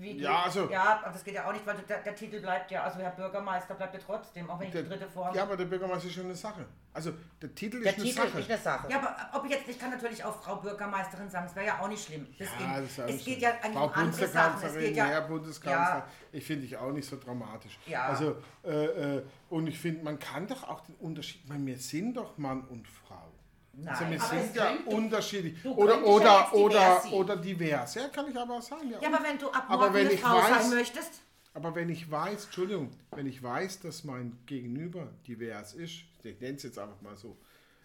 [0.00, 2.70] geht, Ja, also- ja, aber das geht ja auch nicht, weil der, der Titel bleibt
[2.70, 5.34] ja, also Herr Bürgermeister bleibt ja trotzdem, auch wenn ich Der, die dritte Form.
[5.34, 6.66] ja, aber der Bürgermeister ist schon eine Sache.
[6.92, 8.40] Also der Titel Der ist eine Titel Sache.
[8.40, 8.90] ist eine Sache.
[8.90, 11.78] Ja, aber ob ich jetzt, ich kann natürlich auch Frau Bürgermeisterin sagen, das wäre ja
[11.80, 12.26] auch nicht schlimm.
[12.38, 14.66] Deswegen, Ja, das es geht ja eigentlich Frau um andere Sachen.
[14.66, 16.06] Es geht ja, Herr Bundeskanzler, Ja.
[16.32, 17.78] ich finde ich auch nicht so dramatisch.
[17.86, 18.06] Ja.
[18.06, 18.68] Also, äh,
[19.16, 22.62] äh, und ich finde, man kann doch auch den Unterschied, meine, wir sind doch Mann
[22.62, 23.32] und Frau.
[23.78, 25.62] Also Nein, wir aber sind es ja könnte- unterschiedlich.
[25.62, 27.94] du Oder, könntest ja oder, jetzt divers oder, oder divers.
[27.94, 28.90] Ja, kann ich aber auch sagen.
[28.90, 31.10] Ja, Ja, aber wenn du ab Aber morgen wenn eine ich Frau weiß- sein möchtest,
[31.54, 36.56] aber wenn ich weiß, Entschuldigung, wenn ich weiß, dass mein Gegenüber divers ist, ich nenne
[36.56, 37.36] es jetzt einfach mal so,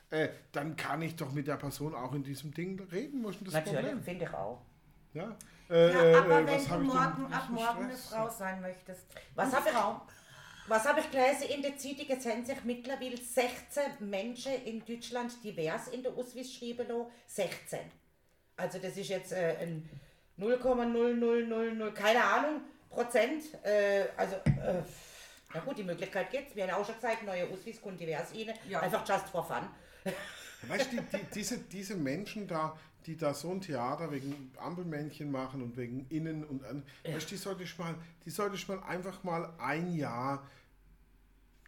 [0.10, 3.24] äh, dann kann ich doch mit der Person auch in diesem Ding reden.
[3.24, 4.04] Das Natürlich, Problem?
[4.04, 4.62] finde ich auch.
[5.14, 5.36] Ja,
[5.70, 8.08] äh, ja, aber äh, wenn du morgen, ab morgen eine Stress?
[8.10, 9.06] Frau sein möchtest.
[9.36, 10.02] Was habe ich, Frau,
[10.68, 12.06] was hab ich gelesen in der Zeitung?
[12.10, 17.06] Es haben sich mittlerweile 16 Menschen in Deutschland divers in der Ausweis schreiben lassen.
[17.28, 17.80] 16.
[18.58, 19.90] Also das ist jetzt äh, ein
[20.40, 23.44] 0,0000, keine Ahnung, Prozent.
[23.64, 24.82] Äh, also, äh,
[25.54, 26.56] na gut, die Möglichkeit gibt's.
[26.56, 28.54] Wir haben auch schon gesagt, neue Ausweis kommt divers rein.
[28.70, 28.82] Ja.
[28.82, 29.68] Einfach just for fun.
[30.68, 35.32] Weißt du, die, die, diese, diese Menschen da, die da so ein Theater wegen Ampelmännchen
[35.32, 38.68] machen und wegen Innen und an, weißt, du, die sollte ich mal, die sollte ich
[38.68, 40.48] mal einfach mal ein Jahr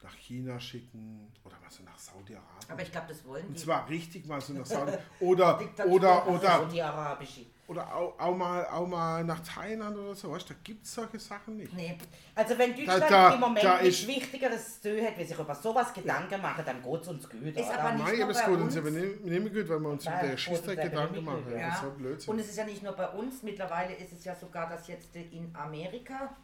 [0.02, 2.69] nach China schicken oder mal so nach Saudi-Arabien.
[2.69, 3.62] aber ich glaube, das wollen Und die.
[3.63, 4.91] zwar richtig mal so nach Saudi
[5.22, 7.46] oder oder oder Und die arabische.
[7.67, 10.93] Oder auch, auch mal auch mal nach Thailand oder so, weißt du, da gibt es
[10.93, 11.73] solche Sachen nicht.
[11.73, 11.97] Nee,
[12.36, 15.39] Also wenn Deutschland da- im Moment da nichts ist- Wichtigeres zu tun hat, wie sich
[15.39, 17.41] über sowas Gedanken machen, dann geht's uns gut.
[17.41, 17.80] Ist oder?
[17.80, 18.89] aber nicht Nein, nur es bei geht uns uns.
[18.91, 21.43] nicht, nicht gut, weil wir uns Nein, über der Schießtag Gedanken machen.
[21.45, 21.67] gut, Ja.
[21.67, 22.34] Das ist halt Blödsinn.
[22.34, 25.15] Und es ist ja nicht nur bei uns, mittlerweile ist es ja sogar, dass jetzt
[25.15, 26.36] in Amerika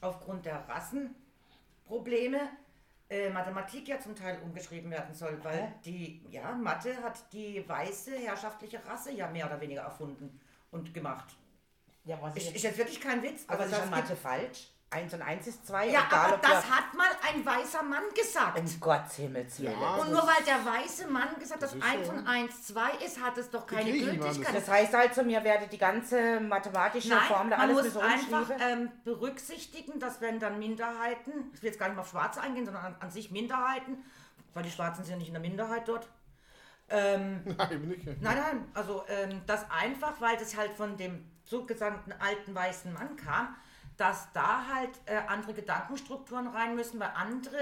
[0.00, 2.40] aufgrund der Rassenprobleme
[3.10, 5.72] äh, Mathematik ja zum Teil umgeschrieben werden soll, weil Hä?
[5.84, 10.40] die, ja, Mathe hat die weiße herrschaftliche Rasse ja mehr oder weniger erfunden
[10.70, 11.36] und gemacht.
[12.04, 13.44] Ja, was Ist, ist jetzt wirklich kein Witz.
[13.46, 14.68] aber Also ist das Mathe falsch?
[14.90, 18.04] 1 und 1 ist 2, ja, egal aber ob das hat mal ein weißer Mann
[18.14, 18.58] gesagt.
[18.58, 19.78] Um Gottes Himmels Willen.
[19.78, 19.96] Ja.
[19.96, 22.12] und nur weil der weiße Mann gesagt hat, dass ist 1 so.
[22.12, 23.92] und 1 2 ist, hat es doch keine.
[23.92, 24.54] Gültigkeit.
[24.54, 28.90] Das heißt also, mir werde die ganze mathematische Nein, Formel man alles muss einfach ähm,
[29.04, 32.86] berücksichtigen, dass wenn dann Minderheiten, ich will jetzt gar nicht mal auf Schwarze eingehen, sondern
[32.86, 34.04] an, an sich Minderheiten,
[34.54, 36.08] weil die Schwarzen sind ja nicht in der Minderheit dort.
[36.88, 38.06] Ähm, Nein, eben nicht.
[38.06, 43.16] nein, nein, also ähm, das einfach, weil das halt von dem zugesandten alten weißen Mann
[43.16, 43.54] kam,
[43.98, 47.58] dass da halt äh, andere Gedankenstrukturen rein müssen, weil andere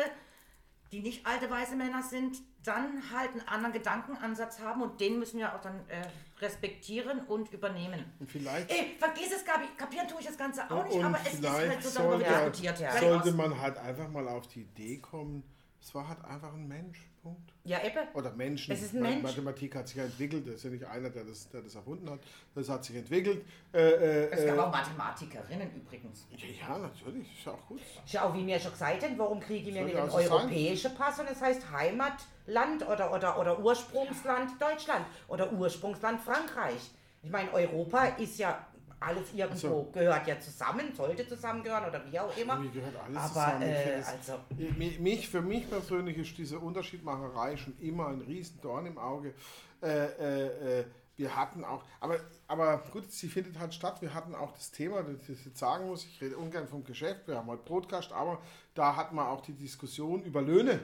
[0.93, 5.39] die nicht alte weiße Männer sind, dann halt einen anderen Gedankenansatz haben und den müssen
[5.39, 6.03] wir auch dann äh,
[6.41, 8.05] respektieren und übernehmen.
[8.21, 11.35] Und vielleicht, Ey, vergiss es, Gabi, kapieren tue ich das Ganze auch nicht, aber es
[11.35, 12.99] ist halt so darüber sollte, diskutiert, ja.
[12.99, 15.43] sollte man halt einfach mal auf die Idee kommen,
[15.81, 16.99] es war halt einfach ein Mensch.
[17.23, 17.53] Punkt.
[17.65, 18.09] Ja, eben.
[18.15, 18.73] Oder Menschen.
[18.73, 19.23] Es ist ein Mensch.
[19.23, 20.47] Mathematik hat sich ja entwickelt.
[20.47, 22.21] Das ist ja nicht einer, der das, der das erfunden hat.
[22.55, 23.45] Das hat sich entwickelt.
[23.73, 26.27] Äh, äh, Es gab äh, auch Mathematikerinnen übrigens.
[26.31, 27.37] ja, ja, natürlich.
[27.37, 27.81] Ist ja auch gut.
[28.07, 30.31] Schau, wie mir schon gesagt haben, warum kriege ich mir nicht ja den so sein.
[30.31, 36.93] europäischen Pass und es heißt Heimatland oder, oder, oder Ursprungsland Deutschland oder Ursprungsland Frankreich.
[37.23, 38.65] Ich meine, Europa ist ja
[39.07, 39.91] alles irgendwo, so.
[39.93, 42.57] gehört ja zusammen, sollte zusammengehören oder wie auch immer.
[42.57, 43.63] Mir gehört alles Aber, zusammen.
[43.63, 44.39] Äh, also-
[44.79, 49.35] Mi- mich, für mich persönlich ist diese Unterschiedmacherei schon immer ein Riesendorn im Auge.
[49.83, 50.85] Äh, äh, äh,
[51.17, 54.03] wir hatten auch, aber, aber gut, sie findet halt statt.
[54.03, 57.27] Wir hatten auch das Thema, das ich jetzt sagen muss, ich rede ungern vom Geschäft,
[57.27, 58.39] wir haben heute Broadcast, aber
[58.75, 60.79] da hatten wir auch die Diskussion über Löhne.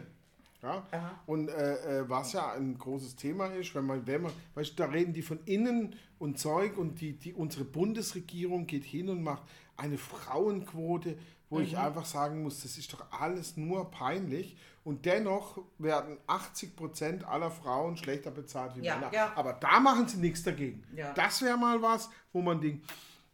[0.63, 0.87] Ja?
[1.27, 4.75] Und äh, äh, was ja ein großes Thema ist, wenn man, wenn man, weißt du,
[4.77, 9.23] da reden die von innen und Zeug und die, die, unsere Bundesregierung geht hin und
[9.23, 9.43] macht
[9.77, 11.17] eine Frauenquote,
[11.51, 14.57] wo ich einfach sagen muss, das ist doch alles nur peinlich.
[14.85, 19.13] Und dennoch werden 80 Prozent aller Frauen schlechter bezahlt wie Ja, Männer.
[19.13, 19.33] ja.
[19.37, 20.83] Aber da machen sie nichts dagegen.
[20.97, 21.13] Ja.
[21.13, 22.83] Das wäre mal was, wo man Ding.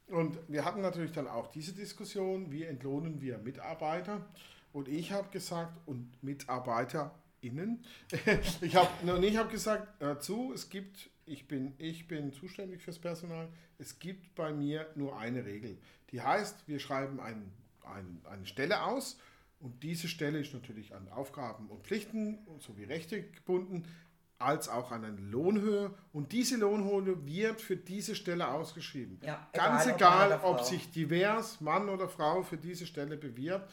[0.08, 4.26] Und wir hatten natürlich dann auch diese Diskussion, wie entlohnen wir Mitarbeiter?
[4.72, 7.84] Und ich habe gesagt, und MitarbeiterInnen,
[8.60, 8.88] ich habe
[9.38, 13.48] hab gesagt, dazu, es gibt, ich bin, ich bin zuständig fürs Personal,
[13.78, 15.78] es gibt bei mir nur eine Regel.
[16.10, 17.50] Die heißt, wir schreiben ein,
[17.84, 19.18] ein, eine Stelle aus
[19.60, 23.84] und diese Stelle ist natürlich an Aufgaben und Pflichten sowie Rechte gebunden,
[24.38, 25.92] als auch an eine Lohnhöhe.
[26.12, 29.18] Und diese Lohnhöhe wird für diese Stelle ausgeschrieben.
[29.24, 30.64] Ja, Ganz egal, ob egal, ob Frau.
[30.64, 33.68] sich divers, Mann oder Frau, für diese Stelle bewirbt.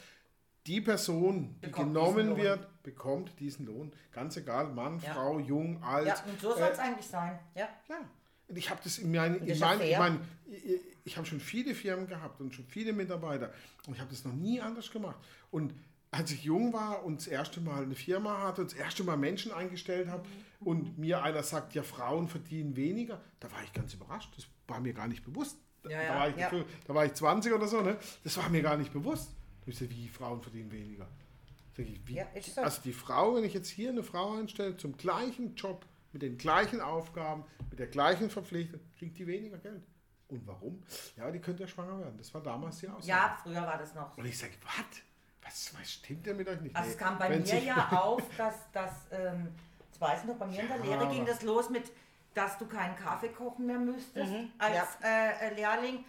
[0.67, 3.91] Die Person, die Bekommt genommen wird, bekommt diesen Lohn.
[4.11, 5.13] Ganz egal, Mann, Ja.
[5.13, 6.07] Frau, jung, alt.
[6.07, 7.39] Ja, Und so soll es eigentlich sein.
[7.53, 7.69] Ja.
[7.87, 7.97] Ja,
[8.47, 11.73] und ich habe das in meinen, in meinen, ich, mein, ich, ich habe schon viele
[11.73, 13.51] Firmen gehabt und schon viele Mitarbeiter
[13.87, 15.17] und ich habe das noch nie anders gemacht.
[15.51, 15.73] Und
[16.11, 19.17] als ich jung war und das erste Mal eine Firma hatte und das erste Mal
[19.17, 20.23] Menschen eingestellt habe
[20.59, 24.31] und mir einer sagt, ja, Frauen verdienen weniger, da war ich ganz überrascht.
[24.37, 25.57] Das war mir gar nicht bewusst.
[25.83, 27.97] Da, Ja, da, war, ich, da war ich 20 oder so, ne?
[28.23, 29.31] Das war mir gar nicht bewusst.
[29.65, 31.07] Gesagt, wie Frauen verdienen weniger.
[31.75, 32.15] Sag ich, wie?
[32.15, 32.61] Ja, so.
[32.61, 36.37] Also die Frau, wenn ich jetzt hier eine Frau einstelle zum gleichen Job, mit den
[36.37, 39.83] gleichen Aufgaben, mit der gleichen Verpflichtung, kriegt die weniger Geld.
[40.29, 40.81] Und warum?
[41.17, 42.17] Ja, die könnte ja schwanger werden.
[42.17, 43.07] Das war damals die Aussage.
[43.07, 44.17] Ja, früher war das noch.
[44.17, 45.01] Und ich sage, was?
[45.43, 46.75] Was, was stimmt denn mit euch nicht?
[46.75, 49.49] Also es kam bei wenn mir ja auf, dass das, ähm,
[49.91, 51.91] das weiß ich noch, bei mir in der Ja, Lehre ging das los mit,
[52.33, 56.03] dass du keinen Kaffee kochen mehr müsstest Mhm, als äh, äh, Lehrling,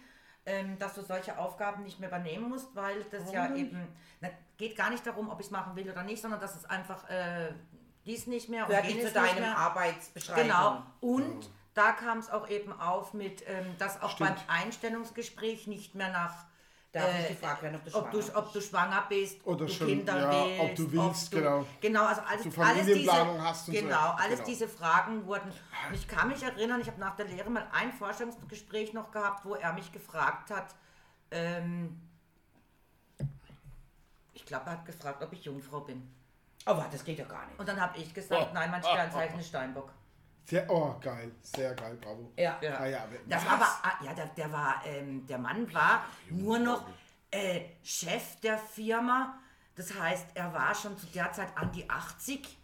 [0.47, 3.87] ähm, dass du solche Aufgaben nicht mehr übernehmen musst, weil das ja eben,
[4.21, 6.65] na, geht gar nicht darum, ob ich es machen will oder nicht, sondern dass es
[6.65, 7.53] einfach äh,
[8.05, 9.57] dies nicht mehr und Gehört nicht jenes zu nicht deinem mehr.
[9.57, 10.43] Arbeitsbeschreibung.
[10.43, 10.83] Genau.
[11.01, 14.35] Und da kam es auch eben auf mit, ähm, dass auch Stimmt.
[14.35, 16.45] beim Einstellungsgespräch nicht mehr nach
[16.97, 18.35] Darf äh, nicht gefragt werden, ob du ob schwanger du, bist.
[18.35, 21.37] ob du schwanger bist, Oder ob du schon, Kinder ja, willst, ob du willst, du,
[21.37, 21.65] genau.
[21.81, 24.45] Genau, also alles, Du alles diese, Familienplanung hast und so, genau, alles genau.
[24.45, 25.51] diese Fragen wurden.
[25.89, 29.45] Und ich kann mich erinnern, ich habe nach der Lehre mal ein Forschungsgespräch noch gehabt,
[29.45, 30.75] wo er mich gefragt hat,
[31.31, 32.01] ähm,
[34.33, 36.07] ich glaube, er hat gefragt, ob ich Jungfrau bin.
[36.65, 37.59] Aber das geht ja gar nicht.
[37.59, 38.53] Und dann habe ich gesagt, Oh.
[38.53, 39.91] nein, mein Sternzeichen ist Steinbock.
[40.49, 41.31] Sehr, oh, geil.
[41.41, 42.31] Sehr geil, bravo.
[42.37, 42.57] Ja.
[42.61, 42.77] Ja.
[42.77, 43.51] Ah, ja, Das was?
[43.51, 46.85] war aber, ah, ja, der, der war, ähm, der Mann war nur noch
[47.31, 49.37] äh, Chef der Firma.
[49.75, 52.57] Das heißt, er war schon zu der Zeit an die 80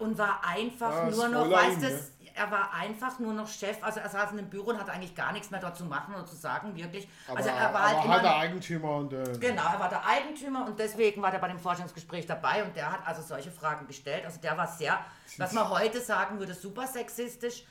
[0.00, 3.76] und war einfach Ja, ist nur noch, weißt du, er war einfach nur noch Chef.
[3.82, 6.14] Also er saß in einem Büro und hatte eigentlich gar nichts mehr dort zu machen
[6.14, 7.06] oder zu sagen, wirklich.
[7.28, 10.06] Aber, also er war halt immer, halt der Eigentümer und äh, Genau, er war der
[10.06, 13.86] Eigentümer und deswegen war der bei dem Forschungsgespräch dabei und der hat also solche Fragen
[13.86, 14.24] gestellt.
[14.24, 14.98] Also der war sehr,
[15.36, 17.64] was man heute sagen würde, super sexistisch.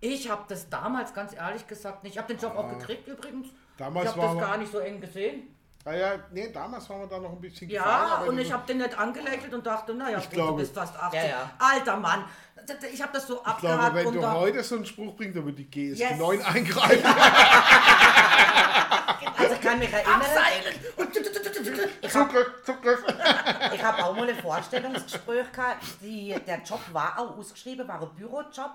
[0.00, 2.14] Ich habe das damals ganz ehrlich gesagt nicht.
[2.14, 3.48] Ich habe den Job auch gekriegt übrigens.
[3.76, 5.54] Damals ich habe das gar nicht so eng gesehen.
[5.84, 8.52] Ah ja, nee, damals waren wir da noch ein bisschen Ja, gefallen, aber und ich
[8.52, 11.20] habe den nicht angelächelt und dachte, naja, gut, glaube- du bist fast 80.
[11.22, 11.50] Ja, ja.
[11.58, 12.24] Alter Mann,
[12.92, 15.58] ich habe das so Ich glaube, wenn du heute so einen Spruch bringst, dann wird
[15.58, 16.18] die GSG Yes.
[16.18, 17.04] 9 eingreifen.
[19.36, 20.20] Also ich kann mich erinnern!
[22.08, 23.04] Zugriff, Zugriff.
[23.74, 25.82] ich habe auch mal ein Vorstellungsgespräch gehabt.
[26.02, 28.70] Die, der Job war auch ausgeschrieben, war ein Bürojob.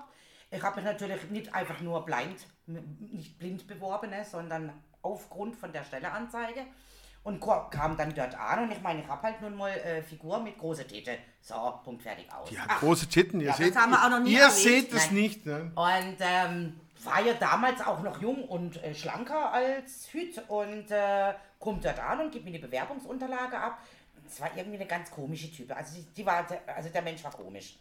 [0.50, 5.84] Ich habe mich natürlich nicht einfach nur blind, nicht blind beworben, sondern aufgrund von der
[5.84, 6.66] Stelleanzeige.
[7.26, 10.38] Und kam dann dort an und ich meine, ich habe halt nun mal äh, Figur
[10.38, 11.18] mit große Tete.
[11.40, 12.48] So, Punkt, fertig, aus.
[12.48, 14.52] Die hat große Titten, ihr das seht, ihr erlebt.
[14.52, 15.44] seht es nicht.
[15.44, 15.72] Ne?
[15.74, 21.34] Und ähm, war ja damals auch noch jung und äh, schlanker als Hüt und äh,
[21.58, 23.80] kommt dort an und gibt mir die Bewerbungsunterlage ab.
[24.24, 25.76] es war irgendwie eine ganz komische Type.
[25.76, 26.46] Also, die, die war,
[26.76, 27.76] also der Mensch war komisch.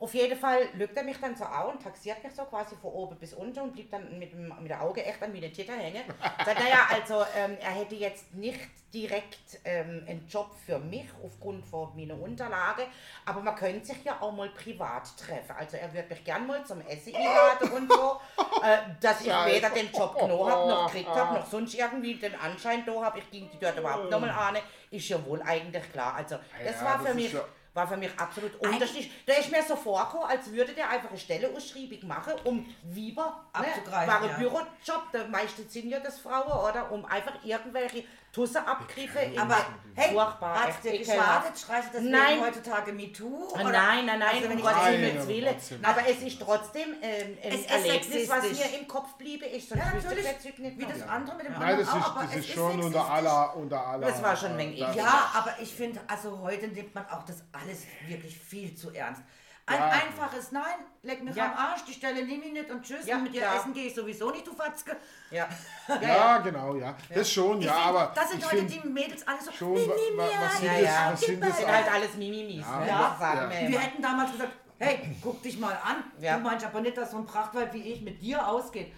[0.00, 2.90] Auf jeden Fall lügt er mich dann so an und taxiert mich so quasi von
[2.90, 5.72] oben bis unten und blieb dann mit, dem, mit der Auge echt an den Titel
[5.72, 6.02] hängen.
[6.44, 8.58] Sagt, naja, also ähm, er hätte jetzt nicht
[8.94, 12.86] direkt ähm, einen Job für mich aufgrund von meiner Unterlage,
[13.26, 15.54] aber man könnte sich ja auch mal privat treffen.
[15.58, 18.18] Also er würde mich gern mal zum Essen einladen und so,
[18.64, 22.34] äh, dass ich weder den Job genommen habe, noch gekriegt habe, noch sonst irgendwie den
[22.36, 24.56] Anschein da habe, ich ging die dort überhaupt nochmal an,
[24.90, 26.14] ist ja wohl eigentlich klar.
[26.14, 27.34] Also das Ja, war für mich...
[27.34, 29.12] ja- War für mich absolut unterschiedlich.
[29.26, 34.06] Da ist mir so vorgekommen, als würde der einfach eine Stelleausschreibung machen, um Wieber, Abzugreifen,
[34.06, 34.36] ne, war ein ja.
[34.38, 36.90] Bürojob, der meiste sind ja das Frauen, oder?
[36.90, 39.56] Um einfach irgendwelche Tussenabgriffe in Aber
[39.96, 41.58] hey, furchtbar, hat dir geschadet?
[41.58, 42.40] Schreist du deswegen Nein.
[42.40, 43.52] heutzutage MeToo?
[43.56, 43.72] Nein, oder?
[43.72, 45.56] nein, nein, Also, wenn um ich Gottes Nein, Himmels aber Willen.
[45.82, 49.46] Aber es ist trotzdem ähm, ein Es ist Erlebnis, was mir im Kopf bliebe.
[49.46, 52.16] Ich sonst Ja, natürlich, Zeug nicht wie das andere mit dem Nein, das ist, auch,
[52.16, 54.06] aber das es ist schon unter aller, unter aller.
[54.06, 54.94] Das war schon äh, das- eklig.
[54.94, 59.22] Ja, aber ich finde, also heute nimmt man auch das alles wirklich viel zu ernst.
[59.66, 59.88] Ein Ja.
[59.88, 60.64] einfaches Nein,
[61.02, 61.52] leck mich Ja.
[61.52, 63.54] am Arsch, die Stelle nehme ich nicht und tschüss, Ja, und mit dir ja.
[63.56, 64.96] essen gehe ich sowieso nicht, du Fatzke.
[65.30, 65.48] Ja.
[66.00, 66.96] Ja, genau, ja.
[67.14, 69.86] Das schon, Ich ja, find, aber das sind heute die Mädels alle so, schon, "Nee,
[69.86, 71.12] wa- nee, wa- was sind Ja, das, ja.
[71.12, 72.86] was sind das sind halt alles Mimimis, ne?
[72.88, 73.10] Ja.
[73.10, 73.60] Das sagen Ja.
[73.60, 76.02] wir Wir hätten damals gesagt, hey, guck dich mal an.
[76.20, 76.36] Ja.
[76.38, 78.92] Du meinst aber nicht, dass so ein Prachtwald wie ich mit dir ausgeht.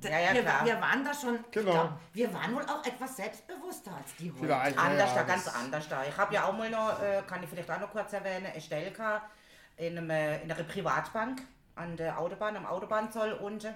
[0.00, 0.64] Da- Ja, ja, wir, klar.
[0.64, 1.70] wir waren da schon, Genau.
[1.72, 4.40] glaub, wir waren wohl auch etwas selbstbewusster als die heute.
[4.44, 6.04] Vielleicht, Anders ja, da, ganz anders da.
[6.08, 8.90] Ich habe ja auch mal noch, äh, kann ich vielleicht auch noch kurz erwähnen, eine
[8.92, 9.30] gehabt
[9.76, 11.42] in, einem, äh, in einer Privatbank
[11.74, 13.74] an der Autobahn, am Autobahnzoll unten.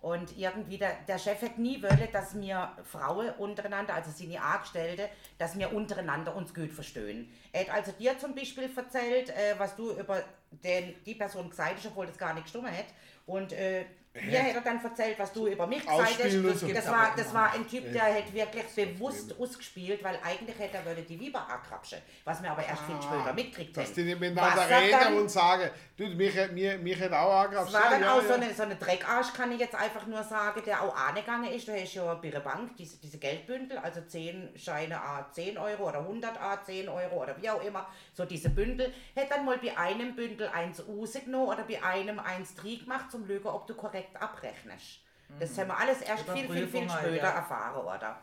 [0.00, 5.08] Und irgendwie, der, der Chef hätte nie wollen, dass wir Frauen untereinander, also seine Angestellte,
[5.38, 7.32] dass wir untereinander uns gut verstehen.
[7.52, 11.76] Er hat also dir zum Beispiel erzählt, äh, was du über den, die Person gesagt
[11.76, 12.86] hast, obwohl das gar nicht gestimmt hat.
[13.26, 13.84] Und äh,
[14.14, 16.74] mir hätte er dann erzählt, was du über mich gesagt hast.
[16.74, 20.84] Das war, das war ein Typ, der hat wirklich bewusst ausgespielt, weil eigentlich hätte er
[20.84, 24.66] wollte die Weiber ankrapschen, was wir aber erst viel später mitgekriegt Dass die nicht miteinander
[24.68, 27.68] er reden dann- und sagen, du, mich, mir, mich hätte auch angegraben.
[27.68, 28.28] es war dann ja, auch ja.
[28.28, 31.66] so eine, so eine Dreckarsch, kann ich jetzt einfach nur sagen, der auch angegangen ist.
[31.68, 35.88] Da ist ja bei der Bank diese, diese Geldbündel, also 10 Scheine A 10 Euro
[35.88, 38.92] oder 100 A 10 Euro oder wie auch immer, so diese Bündel.
[39.14, 43.26] Hätte dann mal bei einem Bündel eins rausgenommen oder bei einem eins drin gemacht, zum
[43.26, 45.00] Lügen, ob du korrekt abrechnest.
[45.38, 47.30] Das haben wir alles erst viel, viel, viel später ja.
[47.30, 48.22] erfahren, oder?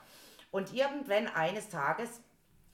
[0.51, 2.21] Und irgendwann eines Tages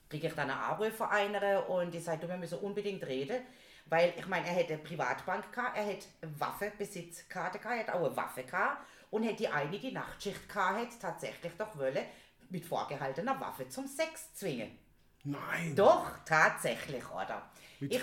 [0.08, 3.42] kriege ich dann einen Anruf von einer und die sagt, du, wir müssen unbedingt reden.
[3.88, 7.94] Weil, ich meine, er hätte eine Privatbank gehabt, er hätte eine Waffenbesitzkarte gehabt, er hätte
[7.94, 12.04] auch eine Waffe gehabt und hätte die eine, die Nachtschicht gehabt, hätte tatsächlich doch wollen,
[12.50, 14.76] mit vorgehaltener Waffe zum Sex zwingen.
[15.22, 15.74] Nein.
[15.76, 17.48] Doch, tatsächlich, oder?
[17.80, 18.00] Ich,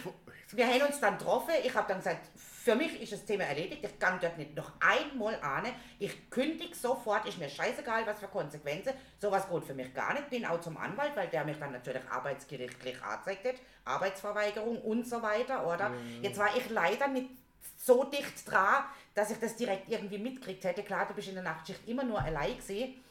[0.52, 1.52] wir haben uns dann getroffen.
[1.64, 3.84] Ich habe dann gesagt, für mich ist das Thema erledigt.
[3.84, 5.74] Ich kann dort nicht noch einmal ahnen.
[6.00, 7.28] Ich kündige sofort.
[7.28, 8.94] Ist mir scheißegal, was für Konsequenzen.
[9.20, 10.30] Sowas geht für mich gar nicht.
[10.30, 13.56] Bin auch zum Anwalt, weil der mich dann natürlich arbeitsgerichtlich angezeigt hat.
[13.86, 15.92] Arbeitsverweigerung und so weiter, oder?
[16.22, 17.30] Jetzt war ich leider nicht
[17.78, 20.84] so dicht dran, dass ich das direkt irgendwie mitgekriegt hätte.
[20.84, 23.04] Klar, du bist in der Nachtschicht immer nur allein gesehen.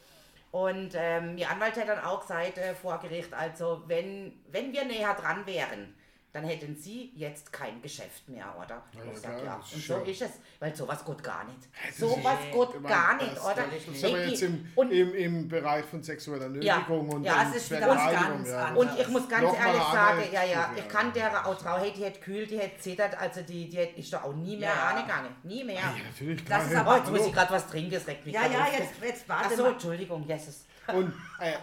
[0.51, 4.85] Und ähm, die Anwalt hat dann auch gesagt äh, vor Gericht, also wenn, wenn wir
[4.85, 5.95] näher dran wären,
[6.33, 8.81] dann hätten Sie jetzt kein Geschäft mehr, oder?
[8.91, 9.55] Ja, ich sag, ja.
[9.57, 11.59] das ist Und so ist es, weil sowas geht gar nicht.
[11.87, 13.55] das Sowas ist- geht Ich meine, gar nicht, das- oder?
[13.71, 17.49] Das ist aber jetzt im, und, im, im Bereich von sexueller Nötigung und ja, und
[17.51, 18.65] es ist wieder was ganz ja.
[18.65, 18.77] anderes.
[18.93, 20.89] und ich muss ganz Noch ehrlich sagen, ja, ja, ich ja.
[20.89, 23.93] kann der auch Frau, hey, die hat kühl, die hat zittert, also die, die hat-
[23.95, 24.87] ist doch auch nie mehr Ja.
[24.89, 25.35] angegangen.
[25.43, 25.75] Nie mehr.
[25.75, 26.81] Ja, natürlich, Das ist ja.
[26.81, 29.49] aber- jetzt muss ich gerade was trinken, es regt mich Ja, ja, jetzt, jetzt warte
[29.49, 29.71] Achso, mal.
[29.73, 30.65] Entschuldigung, Jesus.
[30.87, 31.53] Und äh,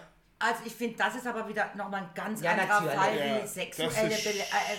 [0.43, 2.91] Also ich finde, das ist aber wieder nochmal ein ganz Ja, anderer.
[2.91, 4.39] Fall Ja, wie sexuelle, das ist- Bele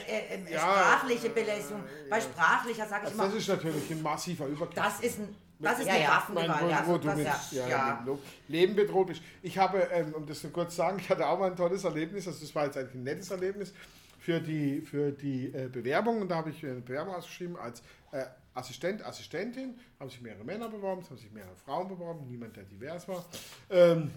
[0.10, 1.84] äh, äh, äh, Ja, sprachliche äh, Belästigung.
[2.10, 4.74] Bei sprachlicher sage ich also das immer, ist natürlich ein massiver Übergriff.
[4.74, 6.10] das ist, ein, das ist Ja, eine ja.
[6.10, 6.50] Waffengewalt.
[6.50, 8.04] Mein, wo, also wo du das, mit, ja, ja, ja.
[8.04, 9.22] mit Leben bedroht bist.
[9.44, 11.84] Ich habe, ähm, um das nur kurz zu sagen, ich hatte auch mal ein tolles
[11.84, 13.72] Erlebnis, also das war jetzt eigentlich ein nettes Erlebnis
[14.20, 17.82] für die, für die äh, Bewerbung und da habe ich eine Bewerbung ausgeschrieben als
[18.14, 22.56] äh, Assistent, Assistentin, haben sich mehrere Männer beworben, es haben sich mehrere Frauen beworben, niemand,
[22.58, 23.24] der divers war.
[23.70, 24.12] Ähm,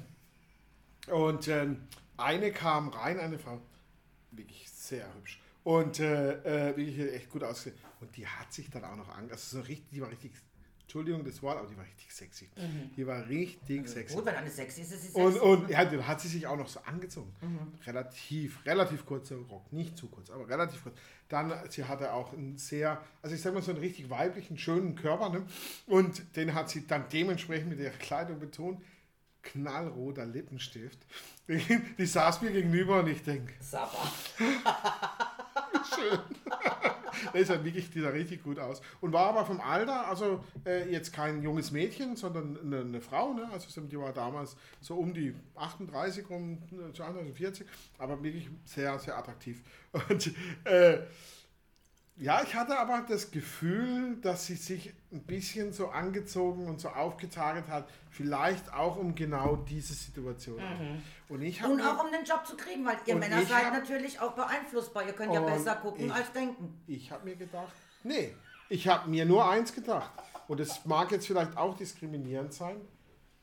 [1.10, 1.82] und ähm,
[2.16, 3.60] eine kam rein, eine Frau,
[4.30, 5.40] wirklich sehr hübsch.
[5.64, 7.76] Und äh, äh, wirklich echt gut ausgesehen.
[8.00, 10.32] Und die hat sich dann auch noch an, also so richtig, die war richtig,
[10.82, 12.50] Entschuldigung das Wort, aber die war richtig sexy.
[12.94, 14.14] Die war richtig sexy.
[14.14, 15.40] Gut, wenn eine sexy ist, ist sie sexy.
[15.40, 17.32] Und, und ja, dann hat sie sich auch noch so angezogen.
[17.86, 20.94] Relativ, relativ kurzer Rock, nicht zu kurz, aber relativ kurz.
[21.28, 24.94] Dann, sie hatte auch einen sehr, also ich sag mal so einen richtig weiblichen, schönen
[24.94, 25.30] Körper.
[25.30, 25.46] Ne?
[25.86, 28.82] Und den hat sie dann dementsprechend mit ihrer Kleidung betont.
[29.44, 30.98] Knallroter Lippenstift.
[31.48, 34.10] Die saß mir gegenüber und ich denke, Sabber.
[37.32, 38.80] Das sah wirklich die sah richtig gut aus.
[39.00, 43.32] Und war aber vom Alter, also äh, jetzt kein junges Mädchen, sondern eine, eine Frau,
[43.32, 43.48] ne?
[43.52, 47.66] Also die war damals so um die 38, um äh, 40,
[47.98, 49.62] aber wirklich sehr, sehr attraktiv.
[50.08, 50.32] Und
[50.64, 51.00] äh,
[52.16, 56.88] ja, ich hatte aber das Gefühl, dass sie sich ein bisschen so angezogen und so
[56.88, 60.60] aufgetarget hat, vielleicht auch um genau diese Situation.
[61.28, 64.20] Und ich Und auch um den Job zu kriegen, weil ihr Männer seid hab- natürlich
[64.20, 65.06] auch beeinflussbar.
[65.06, 66.82] Ihr könnt ja besser gucken ich- als denken.
[66.86, 67.72] Ich habe mir gedacht,
[68.04, 68.34] nee,
[68.68, 70.12] ich habe mir nur eins gedacht.
[70.46, 72.80] Und es mag jetzt vielleicht auch diskriminierend sein,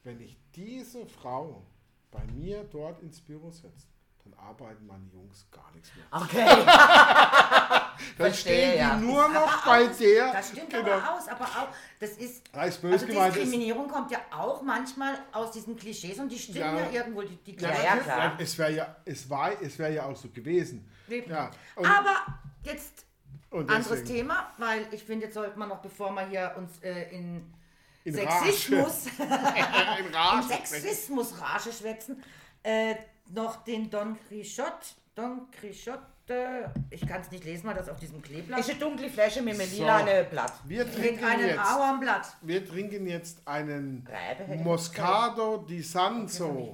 [0.03, 1.65] wenn ich diese Frau
[2.11, 3.87] bei mir dort ins Büro setze,
[4.23, 6.05] dann arbeiten meine Jungs gar nichts mehr.
[6.11, 6.65] Okay.
[8.17, 8.97] Dann stehen die ja.
[8.97, 10.33] nur Aber noch bei aus- der.
[10.33, 10.91] Das stimmt Genau.
[10.91, 11.67] aber aus, aber auch,
[11.99, 15.77] das ist, Da ist böse also gemeint, ist- Diskriminierung kommt ja auch manchmal aus diesen
[15.77, 16.91] Klischees und die stimmen ja, Ja.
[16.91, 18.35] irgendwo, die, die Ja, ja, klar.
[18.39, 20.89] Es wäre ja, es war, es wäre ja auch so gewesen.
[21.07, 21.51] Ja.
[21.77, 22.15] Aber
[22.63, 23.05] jetzt
[23.51, 27.53] anderes Thema, weil ich finde, jetzt sollte man noch, bevor wir hier uns äh, in,
[28.03, 29.25] In Sexismus, in
[30.07, 30.47] in Rage.
[30.47, 32.23] Sexismus-Rage schwätzen,
[32.63, 32.95] äh,
[33.33, 34.69] noch den Don Quixote,
[35.15, 39.09] Don Quixote, ich kann es nicht lesen, weil das auf diesem Kleeblatt Ist eine dunkle
[39.09, 39.81] Fläche mit einem So.
[39.81, 40.53] lilanen Blatt.
[40.65, 41.59] Wir mit trinken einem jetzt.
[41.59, 42.37] Ahornblatt.
[42.41, 46.73] Wir trinken jetzt einen Reibe Moscato di Sanso.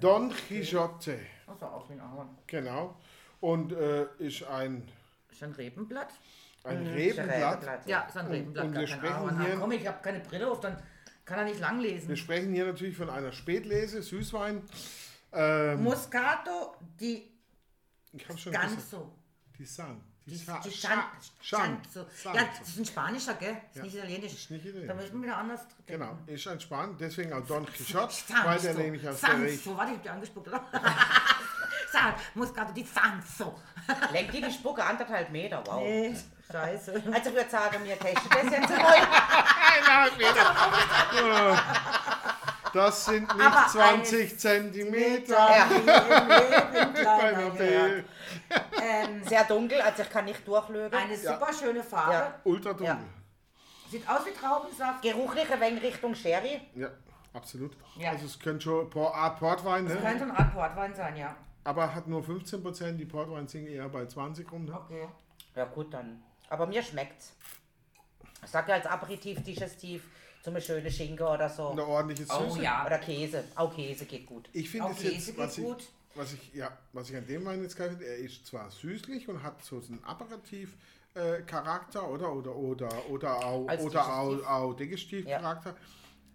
[0.00, 1.18] Don Quixote.
[1.46, 2.28] Das sah aus wie ein Ahorn.
[2.46, 2.96] Genau.
[3.40, 4.88] Und äh, ist ein,
[5.30, 6.08] Ist ein Rebenblatt?
[6.64, 7.86] ein ein Rebenblatt.
[7.86, 10.60] Ja, ist ein Rebenblatt, und gar wir sprechen hier- komm, ich habe keine Brille auf,
[10.60, 10.76] dann
[11.24, 12.08] kann er nicht lang lesen.
[12.08, 14.62] Wir sprechen hier natürlich von einer Spätlese, Süßwein.
[15.32, 17.30] Ähm, Moscato di
[18.12, 18.52] ich schon gesagt.
[18.70, 19.14] Ganzo.
[19.58, 20.00] Die San.
[20.24, 20.98] Die, Sa- die San.
[22.34, 23.54] Ja, das ist ein Spanischer, gell?
[23.54, 24.32] Das ist Ja, nicht italienisch.
[24.34, 24.88] ist nicht italienisch.
[24.88, 25.84] Da müssen wir wieder anders denken.
[25.86, 28.14] Genau, ist ein Span, deswegen auch Don Quixote,
[28.44, 29.48] weil der nämlich aus der Region.
[29.48, 29.76] Sanzo.
[29.78, 30.64] Warte, ich hab dir angespuckt, oder?
[31.92, 33.58] San, Moscato di Sanzo.
[34.12, 35.82] Lenkt die die Spucke anderthalb Meter, wow.
[35.82, 36.14] Nee,
[36.52, 36.92] scheiße.
[37.10, 39.08] Also ich würde sagen, wir testen das jetzt mal.
[42.78, 45.36] Das sind nicht Aber 20 Zentimeter.
[45.36, 45.68] Ja.
[48.80, 50.96] Ähm, Sehr dunkel, also ich kann nicht durchlögen.
[50.96, 52.12] eine super schöne Farbe.
[52.12, 52.34] Ja.
[52.44, 52.86] Ultra dunkel.
[52.86, 52.98] Ja.
[53.90, 55.02] Sieht aus wie Traubensaft.
[55.02, 56.60] Geruchlich ein wenig Richtung Sherry.
[56.76, 56.88] Ja,
[57.32, 57.76] absolut.
[57.96, 58.10] Ja.
[58.10, 59.96] Also es könnte schon Por- Art Portwein, ne?
[59.96, 61.34] Könnte ein Art Portwein sein, ja.
[61.64, 64.66] aber hat nur 15%, die Portwein sind eher bei 20 rum.
[64.66, 64.74] Ne?
[64.74, 65.08] Okay.
[65.56, 66.22] Ja gut dann.
[66.48, 67.34] Aber mir schmeckt's.
[68.44, 69.42] Ich sag ja als Aperitif,
[70.56, 71.68] Digestiv, zum einen schönen Schinken oder so.
[71.70, 72.62] Eine ordentliche Oh Süße.
[72.62, 72.84] ja.
[72.86, 73.44] Oder Käse.
[73.54, 74.48] Auch Käse geht gut.
[74.52, 75.88] Ich finde es Käse jetzt, was ich, gut.
[76.14, 79.28] was ich, ja, was ich an dem Wein jetzt geil finde, er ist zwar süßlich
[79.28, 80.74] und hat so einen Aperitif
[81.14, 85.38] äh, Charakter oder oder oder oder auch Als oder auch, auch Digestiv Ja.
[85.40, 85.74] Charakter,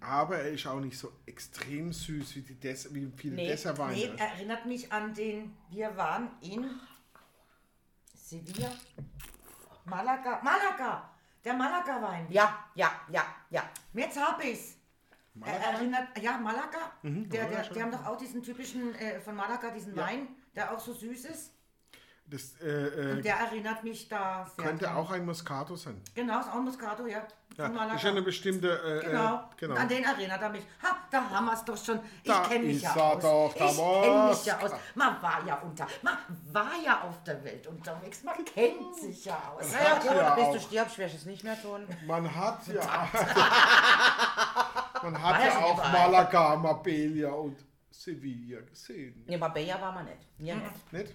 [0.02, 3.94] aber er ist auch nicht so extrem süß wie die Des wie viele Nee, Dessertweine.
[3.94, 6.66] Nee, erinnert mich an den, wir waren in
[8.16, 8.72] Sevilla,
[9.86, 11.10] Malaga, Malaga,
[11.44, 12.28] der Malaga-Wein.
[12.30, 13.64] Ja, ja, ja, ja.
[13.94, 14.78] Jetzt hab ich's.
[15.44, 19.20] Er erinnert, ja, Malaga, Mhm, der, Malaga der, die haben doch auch diesen typischen äh,
[19.20, 20.06] von Malaga, diesen Ja.
[20.06, 21.52] Wein, der auch so süß ist.
[22.26, 24.66] Das äh, äh, Und der erinnert mich da sehr.
[24.66, 24.96] könnte dran.
[24.96, 26.02] auch ein Moscato sein.
[26.16, 27.22] Genau, ist auch ein Moscato, ja.
[27.56, 27.96] Ja, Malaga.
[27.96, 28.68] ist ja eine bestimmte.
[29.04, 29.36] Äh, Genau.
[29.36, 29.76] Äh, genau.
[29.76, 30.64] An den erinnert er mich.
[30.82, 32.00] Ha, da haben wir es doch schon.
[32.24, 33.22] Ich Da kenne mich ja aus.
[33.22, 34.72] doch, der ich kenne mich ja aus.
[34.96, 35.86] Man war ja unter.
[36.02, 36.18] Man
[36.52, 38.24] war ja auf der Welt unterwegs.
[38.24, 39.72] Man kennt sich ja aus.
[39.72, 41.86] Naja Hat gut, ja bis du stirbst, wirst es nicht mehr tun.
[42.08, 43.08] Man hat ja.
[45.04, 45.92] man hat ja ja auch.
[45.92, 47.58] Malaga, Marbella und
[47.92, 49.24] Sevilla gesehen.
[49.28, 50.28] In Marbella war man nicht.
[50.40, 50.92] Mir nicht.
[50.94, 51.14] Nicht?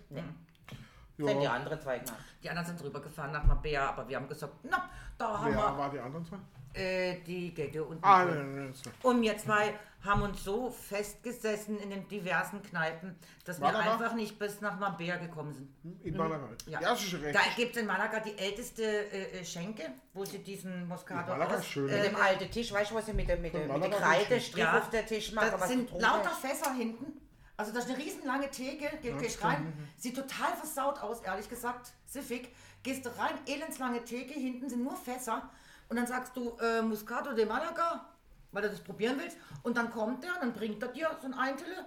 [1.26, 1.52] Sind die Ja.
[1.52, 2.18] anderen zwei gemacht.
[2.42, 4.88] Die anderen sind drüber gefahren nach Mabea, aber wir haben gesagt, na,
[5.18, 6.36] da haben Wer wir war die anderen zwei?
[6.74, 8.72] äh, die Gette und Ah, nein, nein.
[8.74, 8.90] so.
[9.08, 13.92] Und wir zwei haben uns so festgesessen in den diversen Kneipen, dass wir Malaga?
[13.94, 16.04] einfach nicht bis nach Mabea gekommen sind.
[16.04, 16.50] In Malaga.
[16.66, 16.80] Ja.
[16.80, 17.34] Ja, das ist schon recht.
[17.34, 21.36] Da gibt es in Malaga die älteste äh, äh, Schenke, wo sie diesen Moscato Ja,
[21.36, 21.60] Malaga aus...
[21.62, 21.86] ist schön.
[21.86, 23.90] Mit Äh, dem alten Tisch, weißt du, was sie mit der, mit der, mit der
[23.90, 24.78] Kreide Strich Ja.
[24.78, 25.48] auf den Tisch machen?
[25.50, 27.20] da was sind lauter Fässer hinten.
[27.58, 31.92] Also da ist eine riesenlange Theke, Ge gehst rein, sieht total versaut aus, ehrlich gesagt,
[32.06, 32.54] siffig.
[32.84, 35.50] Gehst du rein, elendslange Theke, hinten sind nur Fässer
[35.88, 38.06] und dann sagst du äh, Muscato de Malaga,
[38.52, 41.34] weil du das probieren willst und dann kommt der, dann bringt er dir so ein
[41.34, 41.84] Eintele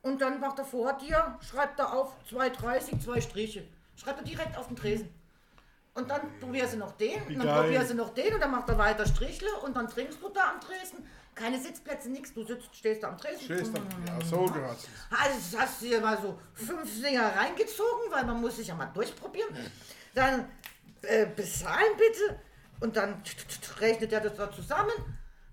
[0.00, 3.68] und dann macht er vor dir, schreibt er auf 2,30, zwei Striche.
[3.96, 5.08] Schreibt er direkt auf den Tresen.
[5.92, 8.68] Und dann probierst du noch den, und dann probierst du noch den und dann macht
[8.68, 11.06] er weiter Strichle und dann trinkst du da am Tresen.
[11.34, 12.32] Keine Sitzplätze, nichts.
[12.32, 13.40] Du sitzt, stehst da am Tresen.
[13.44, 13.80] Stehst da.
[14.06, 14.88] Ja, so gehört es.
[15.10, 18.86] Also hast du dir mal so fünf Dinger reingezogen, weil man muss sich ja mal
[18.86, 19.54] durchprobieren.
[20.14, 20.48] Dann
[21.02, 22.38] äh, bezahlen bitte
[22.80, 23.20] und dann
[23.80, 24.92] rechnet er das da zusammen.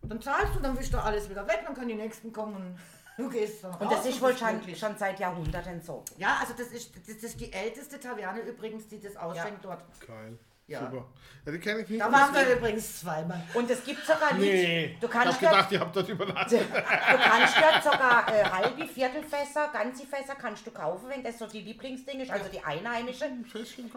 [0.04, 2.80] Dann zahlst du, dann wischt er alles wieder weg, dann können die Nächsten kommen und
[3.18, 6.04] du gehst dann Und das raus ist wohl schon, schon seit Jahrhunderten so.
[6.18, 9.84] Ja, also das ist, das ist die älteste Taverne übrigens, die das ausschenkt dort.
[10.06, 10.38] Geil.
[10.72, 10.80] Ja.
[10.80, 11.06] Super.
[11.46, 12.02] Ja, die kenne ich nicht.
[12.02, 13.42] Da waren wir übrigens zweimal.
[13.56, 14.42] Und es gibt sogar nicht.
[14.54, 16.62] Nee, Du ich kannst habe ja- gedacht, ihr habt dort übernachtet.
[16.72, 21.48] Du kannst dort sogar äh, halbe, Viertelfässer, ganze Fässer kannst du kaufen, wenn das so
[21.48, 23.26] die Lieblingsding ist, also die einheimische.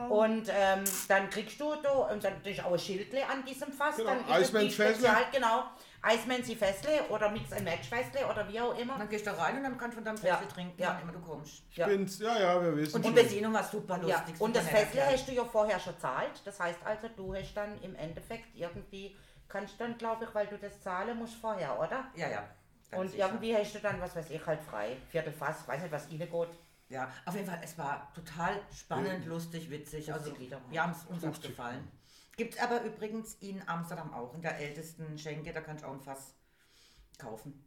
[0.08, 3.96] Und ähm, dann kriegst du da, und dann ist auch ein Schildle an diesem Fass.
[3.96, 4.82] Genau, dann ist Eismanns es die.
[4.82, 5.64] Spezial, genau.
[6.04, 8.98] Eismanns Fässle oder Mix and Match Fässle oder wie auch immer.
[8.98, 10.36] Dann gehst du rein und dann kannst du von deinem Ja.
[10.36, 10.90] Trinken, Ja.
[10.94, 11.62] wann immer du kommst.
[11.72, 11.86] Ja.
[11.86, 13.14] Bin's, ja, ja, wir wissen Und die schon.
[13.16, 14.40] Bedienung war super Ja, lustig.
[14.40, 15.12] und das erklärt.
[15.12, 16.42] hast du ja vorher schon zahlt.
[16.44, 19.16] Das heißt also, du hast dann im Endeffekt irgendwie,
[19.48, 22.04] kannst dann, glaube ich, weil du das zahlen musst vorher, oder?
[22.14, 22.44] Ja, ja.
[22.90, 23.26] ganz Und sicher.
[23.26, 24.96] irgendwie hast du dann, was weiß ich, halt frei.
[25.08, 26.48] Viertelfass, weiß nicht, was ihnen geht.
[26.90, 30.12] Ja, auf jeden Fall, es war total spannend, lustig, witzig.
[30.12, 30.32] Also,
[30.70, 31.90] wir haben es uns hat's gefallen.
[32.36, 35.92] Gibt es aber übrigens in Amsterdam auch, in der ältesten Schenke, da kannst du auch
[35.92, 36.34] ein Fass
[37.18, 37.64] kaufen.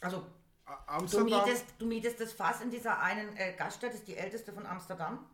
[0.00, 0.26] Also,
[1.10, 4.52] du mietest, du mietest das Fass in dieser einen äh, Gaststätte, das ist die älteste
[4.52, 5.26] von Amsterdam.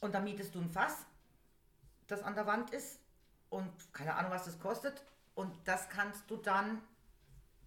[0.00, 0.94] Und da mietest du ein Fass,
[2.06, 3.00] das an der Wand ist.
[3.50, 5.02] Und keine Ahnung, was das kostet.
[5.34, 6.80] Und das kannst du dann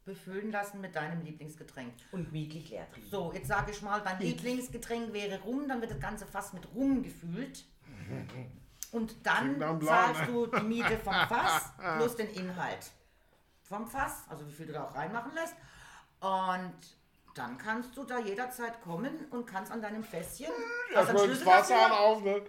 [0.05, 1.93] befüllen lassen mit deinem Lieblingsgetränk.
[2.11, 3.09] Und gemütlich leer trinken.
[3.09, 6.73] So, jetzt sage ich mal, dein Lieblingsgetränk wäre Rum, dann wird das ganze Fass mit
[6.73, 7.65] Rum gefüllt.
[8.91, 12.91] Und dann zahlst du die Miete vom Fass plus den Inhalt
[13.63, 15.55] vom Fass, also wie viel du da auch reinmachen lässt.
[16.19, 16.73] Und
[17.35, 20.51] dann kannst du da jederzeit kommen und kannst an deinem Fässchen,
[20.93, 22.41] also am Erstmal das Wasser ja- auf, ne?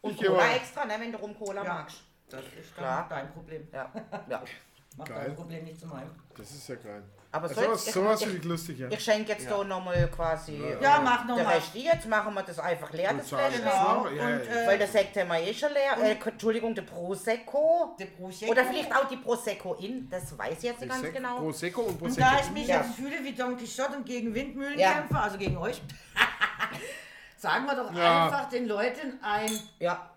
[0.00, 1.74] Und Ich Cola extra, ne, wenn du rum Cola Ja.
[1.74, 2.02] magst.
[2.28, 3.06] Das ist Klar.
[3.08, 3.68] dann dein Problem.
[3.72, 3.92] Ja,
[4.28, 4.42] ja.
[4.96, 5.26] Mach Geil.
[5.26, 6.10] dein Problem nicht zu meinem.
[6.36, 7.04] Das ist ja geil.
[7.36, 8.88] Aber Also, so sowas, jetzt- sowas ich- finde ich lustig, ja.
[8.90, 11.54] Ich schenke jetzt da nochmal quasi Ja, äh, mach noch der mal.
[11.54, 11.74] Rest.
[11.74, 13.64] Jetzt machen wir das einfach leer, das Fläschchen.
[13.64, 13.94] das Genau.
[14.04, 14.10] noch?
[14.12, 14.62] Ja, und, ja.
[14.62, 15.96] äh, Weil der Sekt haben wir eh schon leer.
[16.02, 17.94] Äh, Entschuldigung, der Prosecco.
[17.98, 18.50] Der Prosecco.
[18.52, 21.38] Oder vielleicht auch die Prosecco in, das weiß ich jetzt nicht ganz Prosecco- genau.
[21.38, 22.26] Prosecco und Und Prosecco.
[22.30, 22.76] da ich mich Ja.
[22.82, 24.92] jetzt fühle wie Don Quixote und gegen Windmühlen Ja.
[24.94, 25.80] kämpfe, also gegen euch,
[27.36, 28.26] sagen wir doch Ja.
[28.26, 30.10] einfach den Leuten ein Ja,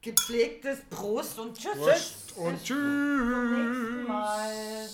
[0.00, 1.72] gepflegtes Prost und Tschüss.
[1.76, 4.08] Prost und Bis zum nächsten tschüss.
[4.08, 4.88] Mal.